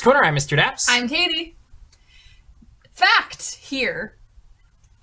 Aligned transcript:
What's 0.00 0.14
going 0.16 0.24
on, 0.24 0.32
Mr. 0.36 0.56
Daps? 0.56 0.86
I'm 0.88 1.08
Katie. 1.08 1.56
Fact 2.92 3.54
here. 3.56 4.14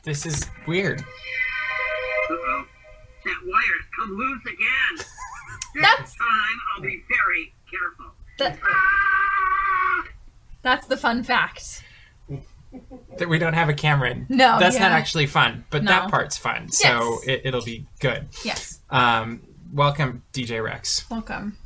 This 0.03 0.25
is 0.25 0.49
weird. 0.67 1.01
Uh-oh. 1.01 2.65
That 3.25 3.35
wire's 3.45 3.85
come 3.99 4.15
loose 4.15 4.41
again. 4.45 5.05
This 5.75 5.83
That's- 5.83 6.15
time 6.15 6.57
I'll 6.77 6.81
be 6.81 7.03
very 7.09 7.53
careful. 7.69 8.13
That, 8.39 8.57
Ah! 8.65 10.07
that's 10.61 10.87
the 10.87 10.95
fun 10.95 11.23
fact. 11.23 11.83
That 13.17 13.27
we 13.27 13.37
don't 13.37 13.51
have 13.51 13.67
a 13.67 13.73
camera 13.73 14.11
in. 14.11 14.25
No, 14.29 14.57
That's 14.57 14.79
not 14.79 14.93
actually 14.93 15.25
fun, 15.25 15.65
but 15.71 15.83
No. 15.83 15.91
that 15.91 16.09
part's 16.09 16.37
fun. 16.37 16.69
So 16.69 16.87
Yes. 16.87 17.27
it, 17.27 17.41
it'll 17.43 17.65
be 17.65 17.85
good. 17.99 18.29
Yes. 18.45 18.79
Um, 18.89 19.41
welcome, 19.73 20.23
DJ 20.31 20.63
Rex. 20.63 21.03
Welcome. 21.11 21.57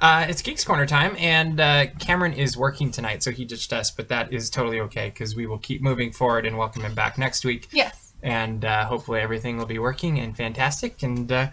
Uh, 0.00 0.24
it's 0.28 0.40
Geeks 0.40 0.64
Corner 0.64 0.86
time, 0.86 1.14
and 1.18 1.60
uh, 1.60 1.86
Cameron 1.98 2.32
is 2.32 2.56
working 2.56 2.90
tonight, 2.90 3.22
so 3.22 3.30
he 3.30 3.44
ditched 3.44 3.70
us, 3.72 3.90
but 3.90 4.08
that 4.08 4.32
is 4.32 4.48
totally 4.48 4.80
okay 4.80 5.10
because 5.10 5.36
we 5.36 5.46
will 5.46 5.58
keep 5.58 5.82
moving 5.82 6.10
forward 6.10 6.46
and 6.46 6.56
welcome 6.56 6.82
him 6.82 6.94
back 6.94 7.18
next 7.18 7.44
week. 7.44 7.68
Yes. 7.70 8.14
And 8.22 8.64
uh, 8.64 8.86
hopefully 8.86 9.20
everything 9.20 9.58
will 9.58 9.66
be 9.66 9.78
working 9.78 10.18
and 10.18 10.34
fantastic. 10.34 11.02
And 11.02 11.30
uh, 11.30 11.50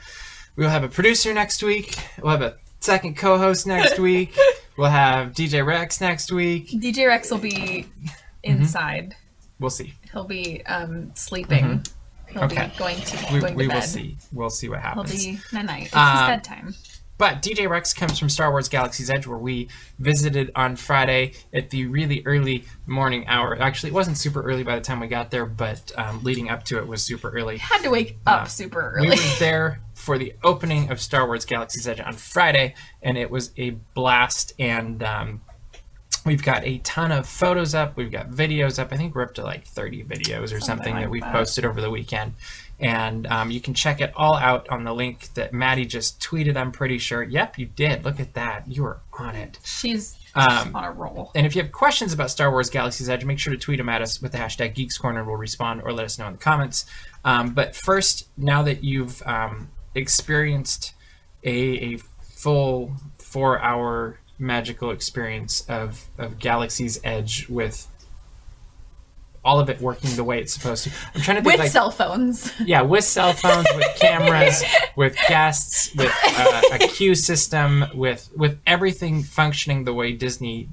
we'll 0.55 0.69
have 0.69 0.83
a 0.85 0.87
producer 0.89 1.33
next 1.33 1.61
week. 1.61 1.97
We'll 2.21 2.31
have 2.31 2.41
a 2.41 2.55
second 2.79 3.17
co 3.17 3.37
host 3.37 3.67
next 3.67 3.99
week. 4.09 4.37
We'll 4.77 4.89
have 4.91 5.33
DJ 5.33 5.65
Rex 5.65 5.99
next 5.99 6.31
week. 6.31 6.69
DJ 6.69 7.07
Rex 7.07 7.29
will 7.31 7.37
be 7.39 7.85
inside. 8.43 9.15
We'll 9.59 9.69
see. 9.71 9.93
He'll 10.13 10.23
be 10.23 10.65
um, 10.67 11.11
sleeping. 11.15 11.83
He'll 12.29 12.43
Okay. 12.43 12.67
be 12.71 12.77
going 12.77 12.97
to 13.01 13.17
We, 13.33 13.39
going 13.39 13.53
to 13.53 13.57
we 13.57 13.67
bed. 13.67 13.75
will 13.75 13.81
see. 13.81 14.17
We'll 14.31 14.49
see 14.49 14.69
what 14.69 14.79
happens. 14.81 15.11
He'll 15.23 15.33
be 15.35 15.39
night 15.51 15.65
night. 15.65 15.85
It's 15.87 15.95
Um, 15.95 16.17
his 16.17 16.27
bedtime. 16.27 16.75
But 17.17 17.41
DJ 17.41 17.67
Rex 17.67 17.93
comes 17.93 18.19
from 18.19 18.29
Star 18.29 18.51
Wars 18.51 18.69
Galaxy's 18.69 19.09
Edge, 19.09 19.25
where 19.25 19.37
we 19.37 19.69
visited 19.97 20.51
on 20.55 20.75
Friday 20.75 21.33
at 21.53 21.71
the 21.71 21.87
really 21.87 22.21
early 22.25 22.65
morning 22.85 23.27
hour. 23.27 23.59
Actually, 23.59 23.89
it 23.89 23.95
wasn't 23.95 24.17
super 24.17 24.41
early 24.41 24.63
by 24.63 24.75
the 24.75 24.81
time 24.81 24.99
we 24.99 25.07
got 25.07 25.31
there, 25.31 25.45
but 25.45 25.91
um, 25.97 26.23
leading 26.23 26.49
up 26.49 26.63
to 26.65 26.77
it 26.77 26.87
was 26.87 27.03
super 27.03 27.29
early. 27.29 27.57
Had 27.57 27.81
to 27.83 27.89
wake 27.89 28.17
up 28.27 28.47
super 28.49 28.93
early. 28.95 29.09
We 29.09 29.15
were 29.15 29.39
there 29.39 29.81
for 29.95 30.17
the 30.17 30.33
opening 30.43 30.91
of 30.91 31.01
Star 31.01 31.25
Wars 31.25 31.45
Galaxy's 31.45 31.87
Edge 31.87 31.99
on 31.99 32.13
Friday, 32.13 32.75
and 33.01 33.17
it 33.17 33.31
was 33.31 33.51
a 33.57 33.71
blast. 33.95 34.53
And 34.59 35.01
um, 35.01 35.41
we've 36.27 36.43
got 36.43 36.63
a 36.65 36.77
ton 36.79 37.11
of 37.11 37.27
photos 37.27 37.73
up. 37.73 37.97
We've 37.97 38.11
got 38.11 38.29
videos 38.29 38.77
up. 38.77 38.93
I 38.93 38.97
think 38.97 39.15
we're 39.15 39.23
up 39.23 39.33
to 39.35 39.43
like 39.43 39.65
30 39.65 40.03
videos 40.03 40.55
or 40.55 40.59
something, 40.59 40.93
like 40.93 41.05
that 41.05 41.09
we've 41.09 41.21
that. 41.23 41.33
posted 41.33 41.65
over 41.65 41.81
the 41.81 41.89
weekend. 41.89 42.33
And 42.79 43.25
um, 43.27 43.49
you 43.49 43.59
can 43.59 43.73
check 43.73 44.01
it 44.01 44.13
all 44.15 44.35
out 44.35 44.69
on 44.69 44.83
the 44.83 44.93
link 44.93 45.33
that 45.33 45.51
Maddie 45.51 45.85
just 45.85 46.19
tweeted, 46.21 46.55
I'm 46.55 46.71
pretty 46.71 46.99
sure. 46.99 47.23
Yep, 47.23 47.57
you 47.57 47.65
did. 47.65 48.05
Look 48.05 48.19
at 48.19 48.35
that. 48.35 48.67
You 48.67 48.83
were 48.83 48.99
on 49.17 49.35
it. 49.35 49.57
She's 49.63 50.15
Um, 50.35 50.75
on 50.75 50.83
a 50.83 50.91
roll. 50.91 51.31
And 51.33 51.47
if 51.47 51.55
you 51.55 51.63
have 51.63 51.71
questions 51.71 52.13
about 52.13 52.29
Star 52.29 52.51
Wars 52.51 52.69
Galaxy's 52.69 53.09
Edge, 53.09 53.25
make 53.25 53.39
sure 53.39 53.51
to 53.51 53.57
tweet 53.57 53.79
them 53.79 53.89
at 53.89 54.03
us 54.03 54.21
with 54.21 54.31
the 54.31 54.37
hashtag 54.37 54.75
Geeks 54.75 54.99
Corner. 54.99 55.23
We'll 55.23 55.37
respond 55.37 55.81
or 55.83 55.91
let 55.91 56.05
us 56.05 56.19
know 56.19 56.27
in 56.27 56.33
the 56.33 56.37
comments. 56.39 56.85
Um, 57.25 57.55
but 57.55 57.75
first, 57.75 58.27
now 58.37 58.61
that 58.61 58.83
you've 58.83 59.23
um, 59.25 59.69
experienced 59.95 60.93
a, 61.43 61.49
a 61.95 61.97
full 62.21 62.93
four 63.17 63.59
hour 63.59 64.19
magical 64.37 64.91
experience 64.91 65.61
of, 65.67 66.09
of 66.19 66.37
Galaxy's 66.37 66.99
Edge 67.03 67.49
with 67.49 67.87
all 69.47 69.59
of 69.59 69.69
it 69.69 69.79
working 69.81 70.15
the 70.15 70.23
way 70.23 70.39
it's 70.41 70.53
supposed 70.53 70.83
to, 70.83 70.91
I'm 71.15 71.21
trying 71.21 71.37
to 71.37 71.41
think 71.43 71.53
With 71.53 71.59
like 71.61 71.71
cell 71.71 71.89
phones. 71.89 72.51
yeah, 72.59 72.81
with 72.81 73.03
cell 73.05 73.33
phones, 73.33 73.65
with 73.75 73.87
cameras, 73.99 74.63
with 74.95 75.15
guests, 75.29 75.95
with 75.95 76.13
uh, 76.23 76.61
a 76.73 76.77
queue 76.79 77.15
system, 77.15 77.85
with 77.93 78.29
with 78.35 78.59
everything 78.67 79.23
functioning 79.23 79.85
the 79.85 79.93
way 79.93 80.11
Disney 80.11 80.69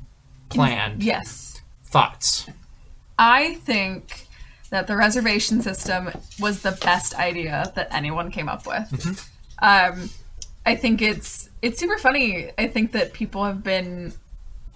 planned. 0.51 1.03
yes. 1.03 1.63
Thoughts? 1.85 2.47
I 3.19 3.55
think 3.65 4.27
that 4.71 4.89
the 4.89 4.97
reservation 4.97 5.63
system 5.63 6.11
was 6.41 6.63
the 6.63 6.73
best 6.85 7.15
idea 7.15 7.71
that 7.77 7.87
anyone 7.95 8.33
came 8.33 8.49
up 8.49 8.67
with. 8.67 9.29
Um, 9.63 10.11
I 10.67 10.75
think 10.75 11.01
it's 11.01 11.49
it's 11.63 11.79
super 11.79 11.99
funny. 11.99 12.51
I 12.59 12.67
think 12.67 12.91
that 12.93 13.13
people 13.13 13.45
have 13.45 13.63
been. 13.63 14.13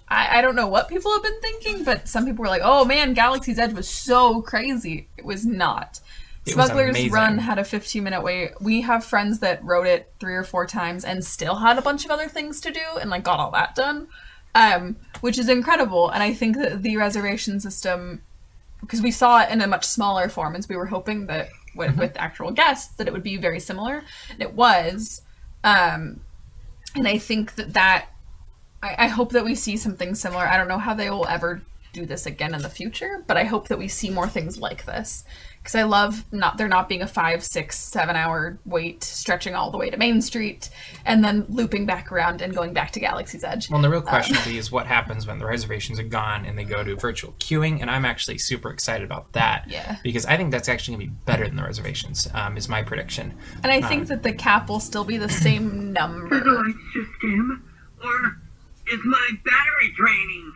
I, 0.09 0.39
I 0.39 0.41
don't 0.41 0.55
know 0.55 0.67
what 0.67 0.89
people 0.89 1.11
have 1.11 1.23
been 1.23 1.39
thinking, 1.41 1.83
but 1.83 2.07
some 2.07 2.25
people 2.25 2.43
were 2.43 2.49
like, 2.49 2.61
"Oh 2.63 2.85
man, 2.85 3.13
Galaxy's 3.13 3.59
Edge 3.59 3.73
was 3.73 3.87
so 3.87 4.41
crazy." 4.41 5.07
It 5.17 5.25
was 5.25 5.45
not. 5.45 5.99
It 6.45 6.53
Smuggler's 6.53 6.91
amazing. 6.91 7.11
Run 7.11 7.37
had 7.37 7.59
a 7.59 7.63
15 7.63 8.03
minute 8.03 8.23
wait. 8.23 8.51
We 8.59 8.81
have 8.81 9.05
friends 9.05 9.39
that 9.39 9.63
wrote 9.63 9.87
it 9.87 10.11
three 10.19 10.35
or 10.35 10.43
four 10.43 10.65
times 10.65 11.03
and 11.03 11.23
still 11.23 11.55
had 11.55 11.77
a 11.77 11.81
bunch 11.81 12.05
of 12.05 12.11
other 12.11 12.27
things 12.27 12.61
to 12.61 12.71
do 12.71 12.81
and 12.99 13.09
like 13.09 13.23
got 13.23 13.39
all 13.39 13.51
that 13.51 13.75
done, 13.75 14.07
um, 14.55 14.95
which 15.21 15.37
is 15.37 15.49
incredible. 15.49 16.09
And 16.09 16.23
I 16.23 16.33
think 16.33 16.57
that 16.57 16.81
the 16.81 16.97
reservation 16.97 17.59
system 17.59 18.21
because 18.81 19.01
we 19.01 19.11
saw 19.11 19.41
it 19.41 19.51
in 19.51 19.61
a 19.61 19.67
much 19.67 19.85
smaller 19.85 20.29
form, 20.29 20.55
and 20.55 20.63
so 20.63 20.69
we 20.69 20.77
were 20.77 20.85
hoping 20.85 21.27
that 21.27 21.49
with, 21.75 21.97
with 21.97 22.13
actual 22.17 22.51
guests 22.51 22.95
that 22.95 23.07
it 23.07 23.13
would 23.13 23.23
be 23.23 23.37
very 23.37 23.59
similar, 23.59 24.03
and 24.31 24.41
it 24.41 24.53
was. 24.53 25.21
Um, 25.63 26.21
and 26.95 27.07
I 27.07 27.17
think 27.17 27.55
that 27.55 27.73
that 27.73 28.07
I, 28.81 28.95
I 29.05 29.07
hope 29.07 29.31
that 29.33 29.45
we 29.45 29.55
see 29.55 29.77
something 29.77 30.15
similar. 30.15 30.47
I 30.47 30.57
don't 30.57 30.67
know 30.67 30.77
how 30.77 30.93
they 30.93 31.09
will 31.09 31.27
ever 31.27 31.61
do 31.91 32.05
this 32.05 32.25
again 32.25 32.53
in 32.53 32.61
the 32.61 32.69
future, 32.69 33.23
but 33.27 33.37
I 33.37 33.43
hope 33.43 33.67
that 33.69 33.79
we 33.79 33.87
see 33.87 34.09
more 34.09 34.27
things 34.27 34.59
like 34.59 34.85
this 34.85 35.23
because 35.57 35.75
I 35.75 35.83
love 35.83 36.23
not 36.31 36.57
there 36.57 36.67
not 36.67 36.87
being 36.87 37.01
a 37.01 37.07
five, 37.07 37.43
six, 37.43 37.77
seven 37.77 38.15
hour 38.15 38.57
wait 38.65 39.03
stretching 39.03 39.55
all 39.55 39.71
the 39.71 39.77
way 39.77 39.89
to 39.89 39.97
Main 39.97 40.21
Street 40.21 40.69
and 41.05 41.23
then 41.23 41.45
looping 41.49 41.85
back 41.85 42.11
around 42.11 42.41
and 42.41 42.53
going 42.53 42.73
back 42.73 42.91
to 42.91 42.99
Galaxy's 42.99 43.43
Edge. 43.43 43.69
Well, 43.69 43.81
the 43.81 43.89
real 43.89 44.01
question 44.01 44.35
will 44.35 44.45
be 44.45 44.57
is 44.59 44.71
what 44.71 44.87
happens 44.87 45.27
when 45.27 45.39
the 45.39 45.45
reservations 45.45 45.99
are 45.99 46.03
gone 46.03 46.45
and 46.45 46.57
they 46.57 46.63
go 46.63 46.83
to 46.83 46.95
virtual 46.95 47.33
queuing, 47.39 47.81
and 47.81 47.89
I'm 47.89 48.05
actually 48.05 48.37
super 48.37 48.69
excited 48.69 49.03
about 49.03 49.31
that. 49.33 49.65
Yeah. 49.67 49.97
Because 50.03 50.25
I 50.25 50.37
think 50.37 50.51
that's 50.51 50.69
actually 50.69 50.95
gonna 50.95 51.07
be 51.07 51.15
better 51.25 51.45
than 51.45 51.55
the 51.55 51.63
reservations. 51.63 52.27
Um, 52.33 52.57
is 52.57 52.69
my 52.69 52.83
prediction. 52.83 53.33
And 53.63 53.71
I 53.71 53.81
think 53.81 54.07
that 54.07 54.23
the 54.23 54.33
cap 54.33 54.69
will 54.69 54.79
still 54.79 55.03
be 55.03 55.17
the 55.17 55.29
same 55.29 55.91
number. 55.93 56.39
The 56.39 56.51
light 56.51 56.75
system? 56.93 57.65
Or 58.03 58.37
is 58.91 58.99
my 59.05 59.29
battery 59.45 59.91
draining? 59.95 60.53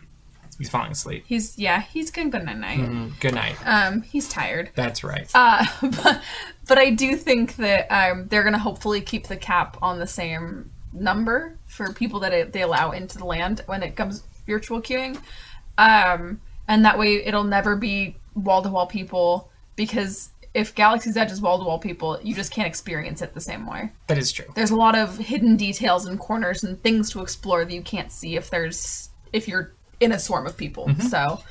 He's 0.58 0.70
falling 0.70 0.92
asleep. 0.92 1.24
He's 1.28 1.58
yeah, 1.58 1.82
he's 1.82 2.12
going 2.12 2.30
good 2.30 2.46
night 2.46 2.60
night. 2.60 2.80
Mm, 2.80 3.20
Good 3.20 3.34
night. 3.34 3.56
Um, 3.66 4.02
he's 4.04 4.30
tired. 4.30 4.70
That's 4.76 5.04
right. 5.04 5.30
Uh, 5.34 5.66
but 5.82 6.22
but 6.68 6.78
I 6.78 6.92
do 6.92 7.16
think 7.16 7.56
that 7.58 7.88
um, 7.92 8.28
they're 8.28 8.44
gonna 8.44 8.60
hopefully 8.60 9.02
keep 9.02 9.28
the 9.28 9.38
cap 9.38 9.78
on 9.82 10.00
the 10.00 10.08
same 10.08 10.72
number 10.94 11.58
for 11.66 11.92
people 11.92 12.20
that 12.20 12.34
it, 12.34 12.54
they 12.54 12.62
allow 12.62 12.92
into 12.92 13.18
the 13.18 13.26
land 13.26 13.62
when 13.66 13.82
it 13.82 13.96
comes 13.96 14.24
virtual 14.46 14.80
queuing, 14.82 15.20
um, 15.78 16.40
and 16.68 16.86
that 16.86 17.00
way 17.00 17.26
it'll 17.26 17.44
never 17.44 17.76
be 17.76 18.16
wall 18.36 18.62
to 18.62 18.70
wall 18.70 18.86
people 18.86 19.50
because 19.76 20.30
if 20.54 20.76
Galaxy's 20.76 21.18
Edge 21.18 21.32
is 21.32 21.42
wall 21.42 21.58
to 21.58 21.66
wall 21.66 21.80
people, 21.80 22.20
you 22.22 22.36
just 22.36 22.52
can't 22.52 22.68
experience 22.68 23.22
it 23.22 23.34
the 23.34 23.42
same 23.42 23.66
way. 23.66 23.92
that 24.08 24.18
is 24.18 24.32
true. 24.32 24.46
There's 24.56 24.72
a 24.72 24.76
lot 24.76 24.96
of 24.96 25.18
hidden 25.18 25.58
details 25.58 26.06
and 26.06 26.20
corners 26.20 26.64
and 26.64 26.82
things 26.84 27.10
to 27.12 27.22
explore 27.22 27.66
that 27.66 27.74
you 27.74 27.82
can't 27.82 28.12
see 28.12 28.36
if 28.36 28.50
there's 28.50 29.10
if 29.32 29.48
you're 29.48 29.74
in 30.00 30.12
a 30.12 30.20
swarm 30.20 30.46
of 30.46 30.56
people. 30.58 30.90
So 31.10 31.42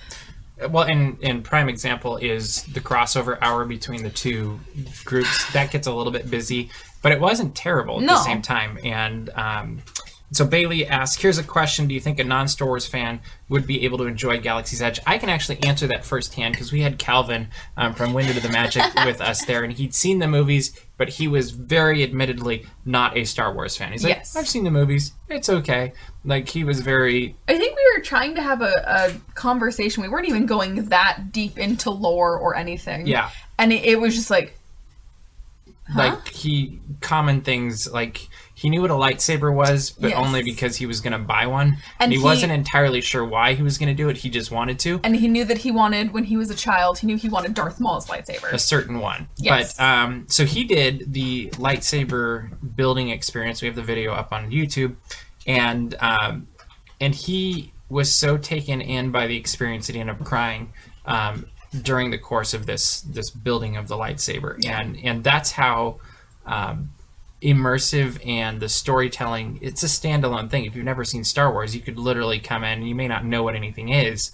Well, 0.71 0.85
and 0.85 1.19
and 1.23 1.43
prime 1.43 1.69
example 1.69 2.17
is 2.19 2.63
the 2.65 2.81
crossover 2.81 3.39
hour 3.41 3.65
between 3.65 4.03
the 4.03 4.11
two 4.11 4.61
groups. 5.05 5.53
That 5.53 5.71
gets 5.71 5.87
a 5.87 5.93
little 5.93 6.13
bit 6.13 6.31
busy, 6.31 6.71
but 7.03 7.11
it 7.11 7.21
wasn't 7.21 7.55
terrible 7.57 8.01
at 8.01 8.07
the 8.07 8.23
same 8.23 8.43
time. 8.43 8.79
And 8.85 9.31
um, 9.31 9.83
so 10.33 10.47
Bailey 10.47 10.87
asks, 10.87 11.21
"Here's 11.21 11.39
a 11.39 11.43
question: 11.45 11.87
Do 11.87 11.95
you 11.95 12.01
think 12.01 12.19
a 12.19 12.25
non-Star 12.25 12.67
Wars 12.67 12.87
fan 12.87 13.21
would 13.49 13.67
be 13.67 13.85
able 13.85 13.99
to 13.99 14.05
enjoy 14.05 14.41
Galaxy's 14.41 14.81
Edge?" 14.81 14.99
I 15.07 15.19
can 15.19 15.29
actually 15.29 15.63
answer 15.63 15.87
that 15.89 16.05
firsthand 16.05 16.55
because 16.55 16.73
we 16.73 16.81
had 16.81 16.99
Calvin 16.99 17.49
um, 17.77 17.95
from 17.95 18.15
Window 18.15 18.33
to 18.33 18.41
the 18.41 18.49
Magic 18.49 18.83
with 19.05 19.21
us 19.21 19.45
there, 19.45 19.63
and 19.63 19.73
he'd 19.73 19.95
seen 19.95 20.19
the 20.19 20.29
movies, 20.29 20.79
but 20.97 21.11
he 21.11 21.29
was 21.29 21.51
very 21.51 22.03
admittedly 22.03 22.67
not 22.85 23.17
a 23.17 23.25
Star 23.25 23.53
Wars 23.53 23.77
fan. 23.77 23.93
He's 23.93 24.05
like, 24.05 24.17
Yes. 24.17 24.35
"I've 24.35 24.49
seen 24.49 24.65
the 24.65 24.71
movies; 24.71 25.13
it's 25.29 25.49
okay." 25.49 25.93
Like 26.25 26.49
he 26.49 26.65
was 26.65 26.81
very 26.81 27.37
I 27.49 27.59
think 27.59 27.77
we 27.77 27.93
were 27.97 28.03
trying 28.03 28.35
to 28.37 28.43
have 28.43 28.63
a, 28.63 28.73
a 28.87 29.35
conversation. 29.35 30.03
We 30.03 30.09
weren't 30.09 30.29
even 30.29 30.47
going 30.47 30.87
that 30.87 31.33
deep 31.33 31.59
into 31.59 31.91
lore 31.91 32.39
or 32.39 32.55
anything. 32.57 33.07
Yeah. 33.07 33.31
And 33.59 33.73
it, 33.73 33.85
it 33.85 34.01
was 34.01 34.15
just 34.15 34.31
like, 34.31 34.59
like 35.95 36.29
he 36.29 36.81
common 37.01 37.43
things 37.43 37.91
like 37.93 38.29
he 38.63 38.71
knew 38.71 38.81
what 38.81 38.91
a 38.91 38.95
lightsaber 38.95 39.53
was 39.53 39.91
but 39.91 40.11
Yes. 40.11 40.19
only 40.25 40.43
because 40.43 40.77
he 40.77 40.87
was 40.87 41.01
going 41.01 41.13
to 41.13 41.19
buy 41.19 41.47
one. 41.47 41.69
And, 41.69 41.79
And 42.01 42.13
he, 42.13 42.19
he- 42.19 42.25
wasn't 42.25 42.53
entirely 42.53 43.01
sure 43.01 43.25
why 43.25 43.55
he 43.55 43.63
was 43.63 43.77
going 43.79 43.89
to 43.95 43.95
do 44.03 44.09
it. 44.09 44.17
He 44.19 44.31
just 44.31 44.51
wanted 44.51 44.79
to. 44.81 45.01
And 45.05 45.17
he 45.17 45.29
knew 45.29 45.45
that 45.45 45.59
he 45.59 45.71
wanted, 45.73 46.13
when 46.15 46.25
he 46.25 46.37
was 46.37 46.49
a 46.51 46.55
child, 46.55 46.99
he 47.01 47.07
knew 47.09 47.17
he 47.17 47.29
wanted 47.29 47.55
Darth 47.55 47.79
Maul's 47.81 48.07
lightsaber. 48.07 48.53
a 48.53 48.59
certain 48.59 49.01
one. 49.01 49.29
Yes. 49.37 49.75
but 49.77 49.83
um 49.85 50.27
so 50.29 50.45
he 50.45 50.63
did 50.65 51.13
the 51.13 51.51
lightsaber 51.59 52.51
building 52.77 53.11
experience. 53.11 53.61
We 53.63 53.67
have 53.69 53.77
the 53.77 53.83
video 53.83 54.13
up 54.13 54.33
on 54.33 54.51
youtube. 54.51 54.95
And 55.47 55.95
um 56.01 56.47
and 57.01 57.15
he 57.15 57.73
was 57.89 58.15
so 58.15 58.39
taken 58.39 58.81
in 58.81 59.11
by 59.11 59.27
the 59.27 59.37
experience 59.37 59.87
that 59.89 59.95
he 59.95 60.01
ended 60.01 60.17
up 60.21 60.25
crying 60.25 60.73
um 61.05 61.47
during 61.83 62.11
the 62.11 62.19
course 62.19 62.55
of 62.55 62.67
this 62.67 63.01
this 63.03 63.31
building 63.31 63.77
of 63.77 63.89
the 63.89 63.97
lightsaber. 63.97 64.65
And 64.67 64.97
and 65.03 65.25
that's 65.25 65.51
how 65.53 65.99
um 66.47 66.93
immersive 67.43 68.25
and 68.27 68.61
the 68.61 68.69
storytelling 68.69 69.59
it's 69.61 69.83
a 69.83 69.87
standalone 69.87 70.49
thing 70.49 70.65
if 70.65 70.77
you've 70.77 70.85
never 70.85 71.05
seen 71.05 71.25
star 71.25 71.51
wars 71.51 71.75
you 71.75 71.81
could 71.81 71.99
literally 71.99 72.39
come 72.39 72.63
in 72.63 72.79
and 72.79 72.89
you 72.89 72.95
may 72.95 73.09
not 73.09 73.25
know 73.25 73.43
what 73.43 73.55
anything 73.55 73.89
is 73.89 74.31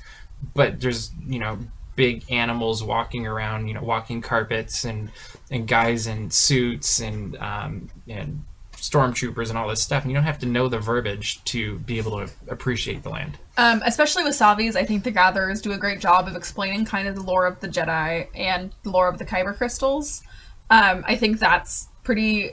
but 0.55 0.81
there's 0.81 1.11
you 1.27 1.39
know 1.39 1.59
big 1.97 2.25
animals 2.31 2.83
walking 2.85 3.27
around 3.27 3.67
you 3.67 3.75
know 3.75 3.83
walking 3.83 4.21
carpets 4.21 4.85
and 4.85 5.11
and 5.51 5.67
guys 5.67 6.07
in 6.07 6.31
suits 6.31 7.01
and 7.01 7.37
um, 7.39 7.89
and 8.07 8.45
stormtroopers 8.77 9.49
and 9.49 9.59
all 9.59 9.69
this 9.69 9.83
stuff 9.83 10.05
and 10.05 10.13
you 10.13 10.15
don't 10.15 10.25
have 10.25 10.39
to 10.39 10.47
know 10.47 10.69
the 10.69 10.79
verbiage 10.79 11.43
to 11.45 11.79
be 11.81 11.99
able 11.99 12.13
to 12.13 12.33
appreciate 12.49 13.03
the 13.03 13.09
land 13.09 13.37
Um, 13.57 13.83
especially 13.85 14.23
with 14.23 14.35
Savi's, 14.35 14.77
I 14.77 14.85
think 14.85 15.03
the 15.03 15.11
Gatherers 15.11 15.61
do 15.61 15.73
a 15.73 15.79
great 15.79 15.99
job 15.99 16.29
of 16.29 16.37
explaining 16.37 16.85
kind 16.85 17.09
of 17.09 17.17
the 17.17 17.23
lore 17.23 17.45
of 17.45 17.59
the 17.59 17.69
Jedi 17.69 18.29
and 18.37 18.73
the 18.85 18.91
lore 18.91 19.09
of 19.09 19.19
the 19.19 19.25
Kyber 19.25 19.57
crystals. 19.57 20.23
Um, 20.71 21.03
I 21.09 21.17
think 21.17 21.41
that's 21.41 21.89
pretty 22.05 22.53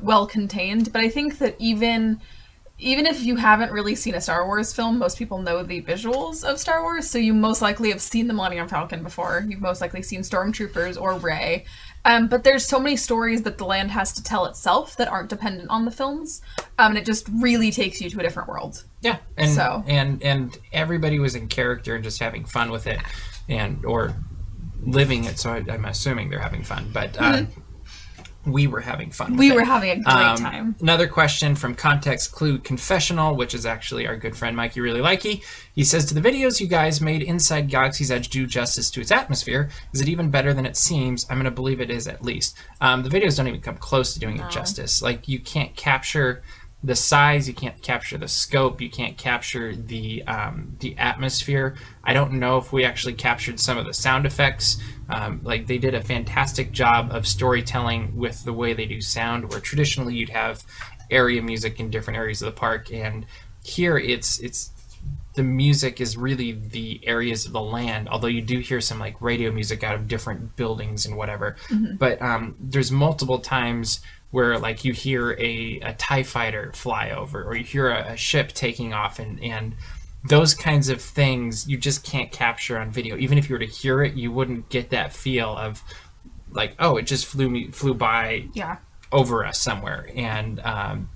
well 0.00 0.26
contained, 0.26 0.92
but 0.92 1.00
I 1.02 1.08
think 1.08 1.38
that 1.38 1.56
even 1.58 2.20
even 2.80 3.06
if 3.06 3.24
you 3.24 3.34
haven't 3.34 3.72
really 3.72 3.96
seen 3.96 4.14
a 4.14 4.20
Star 4.20 4.46
Wars 4.46 4.72
film, 4.72 4.98
most 4.98 5.18
people 5.18 5.38
know 5.38 5.64
the 5.64 5.82
visuals 5.82 6.44
of 6.44 6.60
Star 6.60 6.80
Wars, 6.82 7.10
so 7.10 7.18
you 7.18 7.34
most 7.34 7.60
likely 7.60 7.90
have 7.90 8.00
seen 8.00 8.28
the 8.28 8.34
Millennium 8.34 8.68
Falcon 8.68 9.02
before. 9.02 9.44
You've 9.48 9.60
most 9.60 9.80
likely 9.80 10.00
seen 10.00 10.20
Stormtroopers 10.20 11.00
or 11.00 11.14
Rey. 11.14 11.64
Um, 12.04 12.28
but 12.28 12.44
there's 12.44 12.64
so 12.64 12.78
many 12.78 12.96
stories 12.96 13.42
that 13.42 13.58
the 13.58 13.64
land 13.64 13.90
has 13.90 14.12
to 14.12 14.22
tell 14.22 14.46
itself 14.46 14.96
that 14.96 15.08
aren't 15.08 15.28
dependent 15.28 15.70
on 15.70 15.86
the 15.86 15.90
films, 15.90 16.40
um, 16.78 16.92
and 16.92 16.98
it 16.98 17.04
just 17.04 17.28
really 17.40 17.72
takes 17.72 18.00
you 18.00 18.08
to 18.10 18.20
a 18.20 18.22
different 18.22 18.48
world. 18.48 18.84
Yeah, 19.00 19.18
and 19.36 19.50
So- 19.50 19.82
and 19.88 20.22
and 20.22 20.56
everybody 20.72 21.18
was 21.18 21.34
in 21.34 21.48
character 21.48 21.96
and 21.96 22.04
just 22.04 22.20
having 22.20 22.44
fun 22.44 22.70
with 22.70 22.86
it, 22.86 23.00
and 23.48 23.84
or 23.84 24.14
living 24.84 25.24
it. 25.24 25.40
So 25.40 25.50
I, 25.50 25.64
I'm 25.68 25.84
assuming 25.84 26.30
they're 26.30 26.38
having 26.38 26.62
fun, 26.62 26.90
but 26.92 27.20
uh, 27.20 27.42
we 28.46 28.66
were 28.66 28.80
having 28.80 29.10
fun. 29.10 29.36
We 29.36 29.50
it. 29.50 29.54
were 29.54 29.64
having 29.64 29.90
a 29.90 29.96
great 29.96 30.06
Um, 30.06 30.36
time. 30.38 30.76
Another 30.80 31.06
question 31.06 31.54
from 31.54 31.74
Context 31.74 32.32
Clue 32.32 32.58
Confessional, 32.58 33.36
which 33.36 33.52
is 33.52 33.66
actually 33.66 34.06
our 34.06 34.16
good 34.16 34.36
friend 34.36 34.56
Mikey 34.56 34.80
Really 34.80 35.00
Likey. 35.00 35.42
He 35.74 35.84
says, 35.84 36.04
"To 36.06 36.14
the 36.14 36.20
videos 36.20 36.60
you 36.60 36.66
guys 36.66 37.00
made 37.00 37.22
inside 37.22 37.68
Galaxy's 37.68 38.10
Edge 38.10 38.28
do 38.28 38.46
justice 38.46 38.90
to 38.92 39.00
its 39.00 39.10
atmosphere? 39.10 39.68
Is 39.92 40.00
it 40.00 40.08
even 40.08 40.30
better 40.30 40.54
than 40.54 40.64
it 40.66 40.76
seems? 40.76 41.26
I'm 41.28 41.36
going 41.36 41.44
to 41.44 41.50
believe 41.50 41.80
it 41.80 41.90
is 41.90 42.06
at 42.08 42.24
least. 42.24 42.56
Um, 42.80 43.02
the 43.02 43.10
videos 43.10 43.36
don't 43.36 43.48
even 43.48 43.60
come 43.60 43.76
close 43.76 44.14
to 44.14 44.20
doing 44.20 44.38
it 44.38 44.50
justice. 44.50 45.02
Like 45.02 45.28
you 45.28 45.40
can't 45.40 45.74
capture." 45.76 46.42
The 46.82 46.94
size 46.94 47.48
you 47.48 47.54
can't 47.54 47.82
capture 47.82 48.16
the 48.16 48.28
scope 48.28 48.80
you 48.80 48.88
can't 48.88 49.16
capture 49.16 49.74
the 49.74 50.22
um, 50.24 50.76
the 50.80 50.96
atmosphere. 50.96 51.76
I 52.04 52.12
don't 52.12 52.34
know 52.34 52.56
if 52.58 52.72
we 52.72 52.84
actually 52.84 53.14
captured 53.14 53.58
some 53.58 53.78
of 53.78 53.84
the 53.84 53.94
sound 53.94 54.26
effects. 54.26 54.78
Um, 55.08 55.40
like 55.42 55.66
they 55.66 55.78
did 55.78 55.94
a 55.94 56.02
fantastic 56.02 56.70
job 56.70 57.10
of 57.10 57.26
storytelling 57.26 58.16
with 58.16 58.44
the 58.44 58.52
way 58.52 58.74
they 58.74 58.86
do 58.86 59.00
sound 59.00 59.50
where 59.50 59.60
traditionally 59.60 60.14
you'd 60.14 60.28
have 60.28 60.64
area 61.10 61.42
music 61.42 61.80
in 61.80 61.90
different 61.90 62.18
areas 62.18 62.42
of 62.42 62.46
the 62.46 62.52
park 62.52 62.92
and 62.92 63.24
here 63.64 63.96
it's 63.96 64.38
it's 64.40 64.70
the 65.38 65.42
music 65.44 66.00
is 66.00 66.16
really 66.16 66.52
the 66.52 67.00
areas 67.06 67.46
of 67.46 67.52
the 67.52 67.60
land 67.60 68.08
although 68.08 68.26
you 68.38 68.42
do 68.42 68.58
hear 68.58 68.80
some 68.80 68.98
like 68.98 69.16
radio 69.22 69.50
music 69.52 69.82
out 69.84 69.94
of 69.94 70.08
different 70.08 70.56
buildings 70.56 71.06
and 71.06 71.16
whatever 71.16 71.56
but 71.98 72.20
um, 72.20 72.54
there's 72.72 72.90
multiple 72.90 73.38
times 73.38 74.00
where 74.30 74.58
like 74.58 74.84
you 74.84 74.92
hear 74.92 75.32
a, 75.38 75.80
a 75.80 75.92
tie 75.94 76.22
fighter 76.24 76.70
fly 76.74 77.10
over 77.10 77.42
or 77.44 77.56
you 77.56 77.64
hear 77.64 77.88
a, 77.88 78.12
a 78.12 78.16
ship 78.16 78.48
taking 78.52 78.92
off 78.92 79.18
and 79.18 79.42
and 79.42 79.74
those 80.28 80.52
kinds 80.54 80.88
of 80.88 81.00
things 81.00 81.68
you 81.68 81.78
just 81.78 82.02
can't 82.04 82.32
capture 82.32 82.76
on 82.78 82.90
video 82.90 83.16
even 83.16 83.38
if 83.38 83.48
you 83.48 83.54
were 83.54 83.60
to 83.60 83.72
hear 83.82 84.02
it 84.02 84.14
you 84.14 84.32
wouldn't 84.32 84.68
get 84.68 84.90
that 84.90 85.12
feel 85.12 85.56
of 85.56 85.82
like 86.50 86.74
oh 86.80 86.96
it 86.96 87.02
just 87.06 87.24
flew 87.26 87.48
me 87.48 87.70
flew 87.70 87.94
by 87.94 88.44
Yeah. 88.54 88.78
over 89.12 89.44
us 89.46 89.58
somewhere 89.60 90.08
and 90.16 90.58
um, 90.60 91.08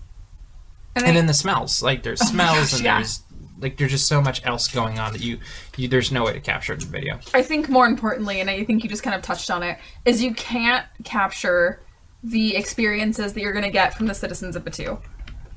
And, 0.94 1.04
and 1.04 1.12
I- 1.12 1.14
then 1.14 1.26
the 1.26 1.34
smells 1.34 1.82
like 1.82 2.02
there's 2.04 2.20
smells 2.34 2.70
gosh, 2.70 2.74
and 2.74 2.84
yeah. 2.84 2.96
there's 2.98 3.22
like 3.62 3.76
there's 3.78 3.92
just 3.92 4.08
so 4.08 4.20
much 4.20 4.44
else 4.44 4.68
going 4.68 4.98
on 4.98 5.12
that 5.12 5.22
you, 5.22 5.38
you 5.76 5.88
there's 5.88 6.12
no 6.12 6.24
way 6.24 6.32
to 6.32 6.40
capture 6.40 6.74
it 6.74 6.82
in 6.82 6.88
video 6.88 7.18
I 7.32 7.42
think 7.42 7.68
more 7.68 7.86
importantly, 7.86 8.40
and 8.40 8.50
I 8.50 8.64
think 8.64 8.82
you 8.82 8.90
just 8.90 9.02
kind 9.02 9.16
of 9.16 9.22
touched 9.22 9.50
on 9.50 9.62
it, 9.62 9.78
is 10.04 10.22
you 10.22 10.34
can't 10.34 10.84
capture 11.04 11.80
the 12.22 12.56
experiences 12.56 13.32
that 13.32 13.40
you're 13.40 13.52
going 13.52 13.64
to 13.64 13.70
get 13.70 13.94
from 13.94 14.06
the 14.06 14.14
citizens 14.14 14.54
of 14.56 14.64
Batuu. 14.64 15.00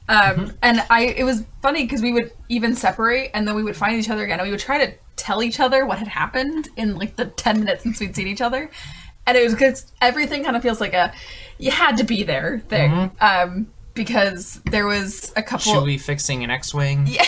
Um, 0.07 0.53
And 0.61 0.83
I, 0.89 1.05
it 1.05 1.23
was 1.23 1.43
funny 1.61 1.83
because 1.83 2.01
we 2.01 2.13
would 2.13 2.31
even 2.49 2.75
separate, 2.75 3.31
and 3.33 3.47
then 3.47 3.55
we 3.55 3.63
would 3.63 3.75
find 3.75 3.99
each 3.99 4.09
other 4.09 4.23
again, 4.23 4.39
and 4.39 4.47
we 4.47 4.51
would 4.51 4.59
try 4.59 4.83
to 4.85 4.93
tell 5.15 5.41
each 5.41 5.59
other 5.59 5.85
what 5.85 5.97
had 5.97 6.07
happened 6.07 6.69
in 6.77 6.95
like 6.95 7.15
the 7.15 7.25
ten 7.25 7.59
minutes 7.59 7.83
since 7.83 7.99
we'd 7.99 8.15
seen 8.15 8.27
each 8.27 8.41
other, 8.41 8.69
and 9.25 9.37
it 9.37 9.43
was 9.43 9.53
because 9.53 9.91
everything 10.01 10.43
kind 10.43 10.55
of 10.55 10.61
feels 10.61 10.79
like 10.79 10.93
a 10.93 11.13
you 11.57 11.71
had 11.71 11.97
to 11.97 12.03
be 12.03 12.23
there 12.23 12.59
thing. 12.67 12.91
Um, 13.19 13.67
because 13.95 14.61
there 14.65 14.85
was 14.85 15.33
a 15.35 15.41
couple. 15.41 15.73
Chewie 15.73 15.99
fixing 15.99 16.43
an 16.43 16.51
X-wing 16.51 17.07
Yeah, 17.07 17.25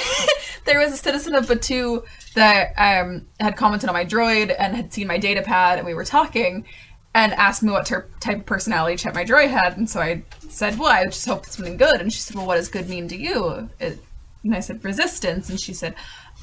there 0.65 0.79
was 0.79 0.93
a 0.93 0.97
citizen 0.97 1.33
of 1.33 1.47
Batuu 1.47 2.05
that 2.35 2.73
um, 2.77 3.25
had 3.39 3.55
commented 3.55 3.89
on 3.89 3.93
my 3.93 4.05
droid 4.05 4.55
and 4.57 4.75
had 4.75 4.93
seen 4.93 5.07
my 5.07 5.17
data 5.17 5.41
pad, 5.41 5.79
and 5.79 5.87
we 5.87 5.93
were 5.93 6.05
talking, 6.05 6.65
and 7.15 7.33
asked 7.33 7.63
me 7.63 7.71
what 7.71 7.85
ter- 7.87 8.07
type 8.19 8.39
of 8.39 8.45
personality 8.45 8.97
check 8.97 9.15
my 9.15 9.25
droid 9.25 9.49
had, 9.49 9.77
and 9.77 9.89
so 9.89 9.99
I 9.99 10.23
said, 10.49 10.77
"Well, 10.77 10.89
I 10.89 11.05
just 11.05 11.25
hope 11.25 11.45
it's 11.45 11.55
something 11.55 11.77
good." 11.77 11.99
And 11.99 12.13
she 12.13 12.19
said, 12.19 12.35
"Well, 12.35 12.45
what 12.45 12.57
does 12.57 12.67
good 12.67 12.89
mean 12.89 13.07
to 13.07 13.17
you?" 13.17 13.69
It, 13.79 13.99
and 14.43 14.55
I 14.55 14.59
said, 14.59 14.83
"Resistance," 14.83 15.49
and 15.49 15.59
she 15.59 15.73
said, 15.73 15.95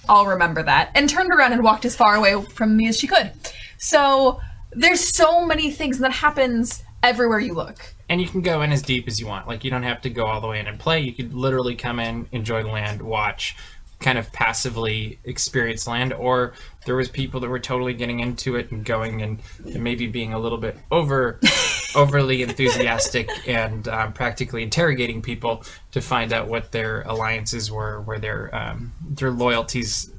"I'll 0.09 0.27
remember 0.27 0.63
that," 0.63 0.91
and 0.95 1.09
turned 1.09 1.33
around 1.33 1.53
and 1.53 1.63
walked 1.63 1.85
as 1.85 1.95
far 1.95 2.17
away 2.17 2.43
from 2.43 2.77
me 2.77 2.89
as 2.89 2.99
she 2.99 3.07
could. 3.07 3.31
So 3.79 4.41
there's 4.73 5.01
so 5.01 5.47
many 5.47 5.71
things 5.71 5.97
and 5.97 6.05
that 6.05 6.13
happens 6.13 6.83
everywhere 7.03 7.39
you 7.39 7.55
look. 7.55 7.94
And 8.09 8.21
you 8.21 8.29
can 8.29 8.43
go 8.43 8.63
in 8.63 8.73
as 8.73 8.83
deep 8.83 9.09
as 9.09 9.19
you 9.21 9.27
want. 9.27 9.47
Like 9.49 9.65
you 9.65 9.71
don't 9.71 9.83
have 9.83 10.01
to 10.03 10.11
go 10.11 10.25
all 10.27 10.41
the 10.41 10.47
way 10.49 10.61
in 10.61 10.67
and 10.67 10.79
play. 10.79 11.01
You 11.01 11.13
could 11.13 11.33
literally 11.35 11.75
come 11.75 11.99
in 12.01 12.29
enjoy 12.33 12.63
the 12.63 12.69
land 12.69 13.03
watch 13.03 13.57
kind 14.01 14.19
of 14.19 14.31
passively 14.33 15.19
experience 15.25 15.87
land. 15.87 16.13
Or 16.13 16.53
there 16.85 16.97
was 16.97 17.09
people 17.09 17.41
that 17.41 17.49
were 17.49 17.59
totally 17.61 17.95
getting 17.95 18.21
into 18.21 18.57
it 18.57 18.71
and 18.71 18.85
going 18.85 19.23
and, 19.23 19.39
and 19.65 19.83
maybe 19.83 20.07
being 20.07 20.35
a 20.35 20.39
little 20.39 20.59
bit 20.59 20.77
over 20.91 21.41
overly 21.97 22.43
enthusiastic 22.43 23.31
and 23.49 23.89
um, 23.89 24.13
practically 24.13 24.63
interrogating 24.63 25.23
people 25.23 25.65
to 25.93 26.01
find 26.01 26.33
out 26.33 26.49
what 26.49 26.73
their 26.73 27.03
alliances 27.03 27.71
were 27.71 28.01
where 28.03 28.19
their 28.19 28.55
um, 28.55 28.93
their 29.09 29.31
loyalties 29.31 30.11